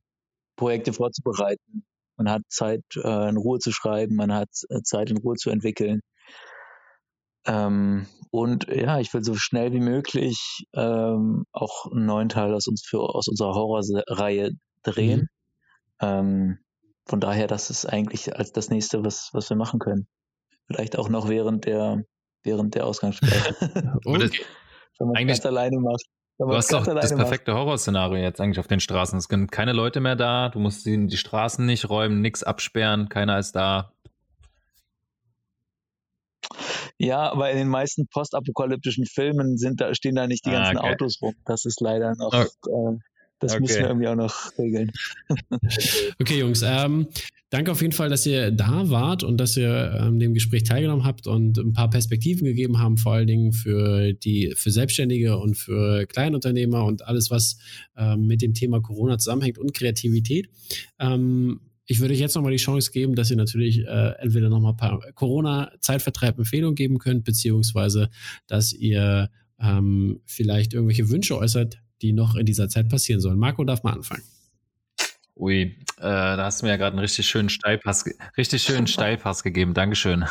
Projekte 0.56 0.92
vorzubereiten. 0.92 1.84
Man 2.16 2.30
hat 2.30 2.42
Zeit, 2.48 2.84
äh, 2.94 3.28
in 3.28 3.36
Ruhe 3.36 3.58
zu 3.58 3.72
schreiben, 3.72 4.14
man 4.14 4.32
hat 4.32 4.50
äh, 4.68 4.82
Zeit, 4.82 5.10
in 5.10 5.16
Ruhe 5.16 5.34
zu 5.36 5.50
entwickeln. 5.50 6.00
Ähm, 7.46 8.06
und 8.30 8.66
ja, 8.68 8.98
ich 8.98 9.12
will 9.12 9.22
so 9.22 9.34
schnell 9.34 9.72
wie 9.72 9.80
möglich 9.80 10.64
ähm, 10.74 11.44
auch 11.52 11.90
einen 11.90 12.06
neuen 12.06 12.28
Teil 12.28 12.54
aus, 12.54 12.66
uns 12.66 12.82
für, 12.86 13.00
aus 13.00 13.28
unserer 13.28 13.54
Horrorreihe 13.54 14.52
drehen. 14.82 15.28
Mhm. 16.00 16.06
Ähm, 16.06 16.58
von 17.04 17.20
daher, 17.20 17.46
das 17.46 17.70
ist 17.70 17.84
eigentlich 17.86 18.36
als 18.36 18.52
das 18.52 18.70
nächste, 18.70 19.04
was, 19.04 19.30
was 19.32 19.50
wir 19.50 19.56
machen 19.56 19.80
können. 19.80 20.06
Vielleicht 20.66 20.98
auch 20.98 21.08
noch 21.08 21.28
während 21.28 21.66
der, 21.66 22.04
während 22.42 22.74
der 22.74 22.86
Ausgangssperre. 22.86 23.54
okay. 24.04 24.30
Wenn 24.98 25.08
man 25.08 25.28
es 25.28 25.44
alleine 25.44 25.78
macht. 25.78 26.04
Du 26.38 26.48
hast 26.54 26.72
doch 26.72 26.84
das 26.84 27.14
perfekte 27.14 27.54
Horrorszenario 27.54 28.16
jetzt 28.16 28.40
eigentlich 28.40 28.58
auf 28.58 28.66
den 28.66 28.80
Straßen. 28.80 29.18
Es 29.18 29.24
sind 29.24 29.52
keine 29.52 29.72
Leute 29.72 30.00
mehr 30.00 30.16
da, 30.16 30.48
du 30.48 30.58
musst 30.58 30.86
die, 30.86 31.06
die 31.06 31.16
Straßen 31.16 31.64
nicht 31.64 31.88
räumen, 31.88 32.20
nichts 32.20 32.42
absperren, 32.42 33.08
keiner 33.08 33.38
ist 33.38 33.52
da. 33.52 33.92
Ja, 36.98 37.32
aber 37.32 37.50
in 37.50 37.58
den 37.58 37.68
meisten 37.68 38.06
postapokalyptischen 38.08 39.06
Filmen 39.06 39.56
sind 39.56 39.80
da, 39.80 39.94
stehen 39.94 40.14
da 40.14 40.26
nicht 40.26 40.46
die 40.46 40.50
ah, 40.50 40.64
ganzen 40.64 40.78
okay. 40.78 40.92
Autos 40.92 41.18
rum. 41.20 41.34
Das 41.44 41.64
ist 41.64 41.80
leider 41.80 42.14
noch, 42.16 42.32
okay. 42.32 42.48
äh, 42.68 42.98
das 43.38 43.52
okay. 43.52 43.60
müssen 43.60 43.78
wir 43.80 43.86
irgendwie 43.88 44.08
auch 44.08 44.14
noch 44.14 44.58
regeln. 44.58 44.92
okay, 46.20 46.38
Jungs, 46.38 46.62
ähm, 46.62 47.08
Danke 47.52 47.70
auf 47.70 47.82
jeden 47.82 47.92
Fall, 47.92 48.08
dass 48.08 48.24
ihr 48.24 48.50
da 48.50 48.88
wart 48.88 49.22
und 49.24 49.36
dass 49.36 49.58
ihr 49.58 50.00
ähm, 50.00 50.18
dem 50.18 50.32
Gespräch 50.32 50.64
teilgenommen 50.64 51.04
habt 51.04 51.26
und 51.26 51.58
ein 51.58 51.74
paar 51.74 51.90
Perspektiven 51.90 52.46
gegeben 52.46 52.78
haben, 52.78 52.96
vor 52.96 53.12
allen 53.12 53.26
Dingen 53.26 53.52
für 53.52 54.14
die 54.14 54.54
für 54.56 54.70
Selbstständige 54.70 55.36
und 55.36 55.56
für 55.56 56.06
Kleinunternehmer 56.06 56.82
und 56.86 57.06
alles, 57.06 57.30
was 57.30 57.58
ähm, 57.94 58.26
mit 58.26 58.40
dem 58.40 58.54
Thema 58.54 58.80
Corona 58.80 59.18
zusammenhängt 59.18 59.58
und 59.58 59.74
Kreativität. 59.74 60.48
Ähm, 60.98 61.60
ich 61.86 62.00
würde 62.00 62.14
euch 62.14 62.20
jetzt 62.20 62.34
nochmal 62.34 62.52
die 62.52 62.58
Chance 62.58 62.90
geben, 62.92 63.14
dass 63.14 63.30
ihr 63.30 63.36
natürlich 63.36 63.80
äh, 63.80 64.12
entweder 64.18 64.48
nochmal 64.48 64.72
ein 64.72 64.76
paar 64.76 65.00
Corona-Zeitvertreib-Empfehlungen 65.14 66.74
geben 66.74 66.98
könnt, 66.98 67.24
beziehungsweise 67.24 68.10
dass 68.46 68.72
ihr 68.72 69.30
ähm, 69.60 70.20
vielleicht 70.24 70.74
irgendwelche 70.74 71.08
Wünsche 71.08 71.36
äußert, 71.36 71.80
die 72.02 72.12
noch 72.12 72.34
in 72.34 72.46
dieser 72.46 72.68
Zeit 72.68 72.88
passieren 72.88 73.20
sollen. 73.20 73.38
Marco 73.38 73.64
darf 73.64 73.82
mal 73.82 73.92
anfangen. 73.92 74.22
Ui, 75.34 75.62
äh, 75.62 75.74
da 75.98 76.44
hast 76.44 76.60
du 76.60 76.66
mir 76.66 76.72
ja 76.72 76.76
gerade 76.76 76.92
einen 76.92 77.00
richtig 77.00 77.26
schönen 77.26 77.48
Steilpass, 77.48 78.04
richtig 78.36 78.62
schönen 78.62 78.86
Steilpass 78.86 79.42
gegeben. 79.42 79.72
Dankeschön. 79.72 80.24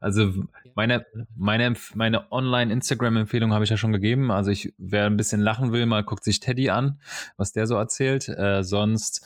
Also 0.00 0.32
meine, 0.74 1.06
meine, 1.36 1.74
meine 1.94 2.32
Online-Instagram-Empfehlung 2.32 3.52
habe 3.52 3.64
ich 3.64 3.70
ja 3.70 3.76
schon 3.76 3.92
gegeben. 3.92 4.30
Also 4.32 4.50
ich, 4.50 4.74
wer 4.76 5.06
ein 5.06 5.16
bisschen 5.16 5.40
lachen 5.40 5.72
will, 5.72 5.86
mal 5.86 6.02
guckt 6.02 6.24
sich 6.24 6.40
Teddy 6.40 6.68
an, 6.68 7.00
was 7.36 7.52
der 7.52 7.66
so 7.66 7.76
erzählt. 7.76 8.28
Äh, 8.28 8.64
sonst 8.64 9.24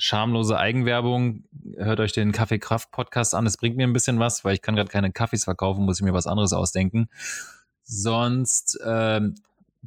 schamlose 0.00 0.58
Eigenwerbung. 0.58 1.44
Hört 1.76 2.00
euch 2.00 2.12
den 2.12 2.32
Kaffee 2.32 2.58
Kraft 2.58 2.90
Podcast 2.90 3.34
an. 3.34 3.44
Das 3.44 3.58
bringt 3.58 3.76
mir 3.76 3.86
ein 3.86 3.92
bisschen 3.92 4.18
was, 4.18 4.44
weil 4.44 4.54
ich 4.54 4.62
kann 4.62 4.74
gerade 4.74 4.90
keine 4.90 5.12
Kaffees 5.12 5.44
verkaufen, 5.44 5.84
muss 5.84 6.00
ich 6.00 6.04
mir 6.04 6.14
was 6.14 6.26
anderes 6.26 6.52
ausdenken. 6.54 7.08
Sonst 7.84 8.80
ähm, 8.84 9.34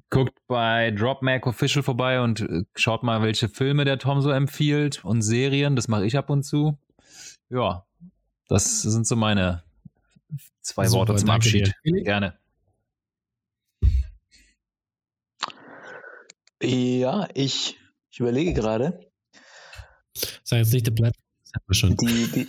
guckt 0.10 0.38
bei 0.48 0.92
DropMac 0.92 1.48
Official 1.48 1.84
vorbei 1.84 2.22
und 2.22 2.42
äh, 2.42 2.64
schaut 2.76 3.02
mal, 3.02 3.24
welche 3.24 3.50
Filme 3.50 3.86
der 3.86 3.98
Tom 3.98 4.22
so 4.22 4.30
empfiehlt 4.30 5.04
und 5.04 5.24
Serien. 5.24 5.76
Das 5.76 5.88
mache 5.88 6.06
ich 6.06 6.16
ab 6.16 6.30
und 6.30 6.44
zu. 6.44 6.78
Ja, 7.50 7.86
das 8.48 8.84
sind 8.84 9.08
so 9.08 9.16
meine 9.16 9.64
zwei 10.62 10.88
Super, 10.88 11.08
Worte 11.08 11.16
zum 11.16 11.32
Abschied. 11.32 11.74
Dir. 11.84 12.04
Gerne. 12.04 12.38
Ja, 16.62 17.28
ich, 17.34 17.80
ich 18.12 18.20
überlege 18.20 18.54
gerade. 18.54 19.12
Sag 20.44 20.58
jetzt 20.60 20.74
nicht 20.74 20.88
die 20.88 20.92
Plattform. 20.92 21.98
Die, 21.98 22.46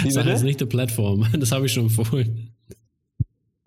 die, 0.00 0.10
Sag 0.10 0.26
jetzt 0.26 0.42
nicht 0.42 0.60
die 0.60 0.66
Plattform. 0.66 1.26
Das 1.38 1.52
habe 1.52 1.66
ich 1.66 1.72
schon 1.72 1.84
empfohlen. 1.84 2.54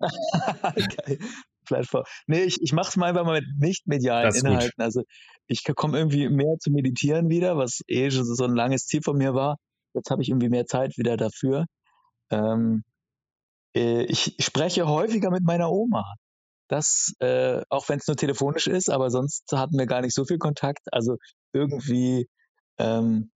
Geil. 0.00 1.18
Plattform. 1.64 2.04
Nee, 2.26 2.42
ich, 2.42 2.60
ich 2.60 2.72
mache 2.72 2.88
es 2.88 2.96
mal 2.96 3.06
einfach 3.06 3.24
mal 3.24 3.40
mit 3.40 3.48
nicht 3.58 3.86
medialen 3.86 4.34
Inhalten. 4.34 4.72
Gut. 4.76 4.84
Also 4.84 5.02
ich 5.46 5.64
komme 5.76 5.98
irgendwie 5.98 6.28
mehr 6.28 6.56
zu 6.58 6.70
meditieren 6.70 7.28
wieder, 7.28 7.56
was 7.56 7.80
eh 7.86 8.10
schon 8.10 8.24
so 8.24 8.44
ein 8.44 8.54
langes 8.54 8.86
Ziel 8.86 9.00
von 9.02 9.16
mir 9.16 9.34
war. 9.34 9.56
Jetzt 9.94 10.10
habe 10.10 10.22
ich 10.22 10.28
irgendwie 10.28 10.48
mehr 10.48 10.66
Zeit 10.66 10.96
wieder 10.96 11.16
dafür. 11.16 11.66
Ähm, 12.30 12.82
äh, 13.74 14.04
ich 14.04 14.36
spreche 14.40 14.86
häufiger 14.86 15.30
mit 15.30 15.44
meiner 15.44 15.70
Oma. 15.70 16.04
Das, 16.68 17.14
äh, 17.20 17.62
auch 17.68 17.88
wenn 17.88 17.98
es 17.98 18.06
nur 18.06 18.16
telefonisch 18.16 18.66
ist, 18.66 18.88
aber 18.88 19.10
sonst 19.10 19.44
hatten 19.52 19.78
wir 19.78 19.86
gar 19.86 20.00
nicht 20.00 20.14
so 20.14 20.24
viel 20.24 20.38
Kontakt. 20.38 20.80
Also 20.90 21.16
irgendwie 21.52 22.28
ähm, 22.78 23.30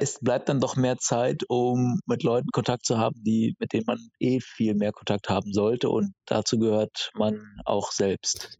es 0.00 0.18
bleibt 0.20 0.48
dann 0.48 0.60
doch 0.60 0.76
mehr 0.76 0.98
Zeit, 0.98 1.44
um 1.48 2.00
mit 2.06 2.22
Leuten 2.22 2.48
Kontakt 2.52 2.84
zu 2.84 2.98
haben, 2.98 3.22
die, 3.24 3.54
mit 3.58 3.72
denen 3.72 3.84
man 3.86 3.98
eh 4.18 4.40
viel 4.40 4.74
mehr 4.74 4.92
Kontakt 4.92 5.28
haben 5.28 5.52
sollte. 5.52 5.88
Und 5.88 6.12
dazu 6.26 6.58
gehört 6.58 7.10
man 7.14 7.40
auch 7.64 7.92
selbst. 7.92 8.58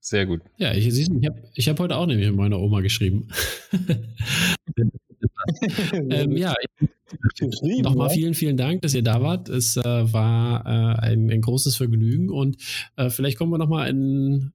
Sehr 0.00 0.26
gut. 0.26 0.42
Ja, 0.58 0.72
ich, 0.72 0.86
ich 0.86 1.08
habe 1.08 1.42
ich 1.54 1.68
hab 1.68 1.78
heute 1.78 1.96
auch 1.96 2.06
nämlich 2.06 2.28
mit 2.28 2.36
meiner 2.36 2.58
Oma 2.58 2.80
geschrieben. 2.80 3.28
ähm, 5.92 6.36
ja, 6.36 6.54
nochmal 7.80 8.10
vielen, 8.10 8.34
vielen 8.34 8.58
Dank, 8.58 8.82
dass 8.82 8.92
ihr 8.94 9.02
da 9.02 9.22
wart. 9.22 9.48
Es 9.48 9.76
äh, 9.76 9.82
war 10.12 10.66
äh, 10.66 11.00
ein, 11.00 11.30
ein, 11.30 11.40
großes 11.40 11.76
Vergnügen 11.76 12.28
und 12.28 12.56
äh, 12.96 13.08
vielleicht 13.08 13.38
kommen 13.38 13.52
wir 13.52 13.58
nochmal 13.58 13.88
in 13.88 14.52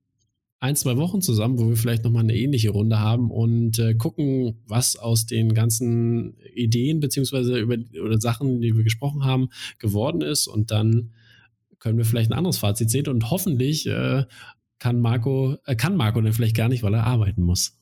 ein, 0.61 0.75
zwei 0.75 0.97
Wochen 0.97 1.21
zusammen, 1.21 1.57
wo 1.57 1.69
wir 1.69 1.77
vielleicht 1.77 2.03
nochmal 2.03 2.23
eine 2.23 2.35
ähnliche 2.35 2.71
Runde 2.71 2.99
haben 2.99 3.31
und 3.31 3.79
äh, 3.79 3.93
gucken, 3.95 4.61
was 4.67 4.97
aus 4.97 5.25
den 5.25 5.53
ganzen 5.53 6.37
Ideen 6.53 6.99
beziehungsweise 6.99 7.57
über 7.57 7.77
oder 8.03 8.19
Sachen, 8.19 8.61
die 8.61 8.75
wir 8.75 8.83
gesprochen 8.83 9.23
haben, 9.23 9.49
geworden 9.77 10.21
ist. 10.21 10.47
Und 10.47 10.71
dann 10.71 11.11
können 11.79 11.97
wir 11.97 12.05
vielleicht 12.05 12.31
ein 12.31 12.37
anderes 12.37 12.57
Fazit 12.57 12.89
sehen 12.89 13.07
und 13.07 13.31
hoffentlich 13.31 13.87
äh, 13.87 14.25
kann 14.79 14.99
Marco, 14.99 15.57
äh, 15.65 15.75
kann 15.75 15.95
Marco 15.95 16.19
dann 16.19 16.33
vielleicht 16.33 16.57
gar 16.57 16.67
nicht, 16.67 16.83
weil 16.83 16.93
er 16.93 17.05
arbeiten 17.05 17.43
muss. 17.43 17.77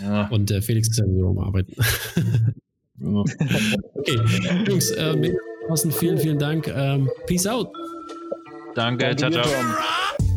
Ja. 0.00 0.28
Und 0.28 0.50
äh, 0.50 0.60
Felix 0.60 0.88
ist 0.88 0.98
ja 0.98 1.06
sowieso 1.06 1.28
am 1.28 1.38
Arbeiten. 1.38 1.72
okay, 3.00 4.18
Jungs, 4.66 4.90
äh, 4.90 5.16
vielen, 5.92 6.18
vielen 6.18 6.38
Dank. 6.38 6.68
Ähm, 6.68 7.08
peace 7.26 7.46
out. 7.46 7.68
Danke, 8.74 9.14
Danke 9.14 9.16
ciao, 9.16 9.44
ciao. 9.44 10.27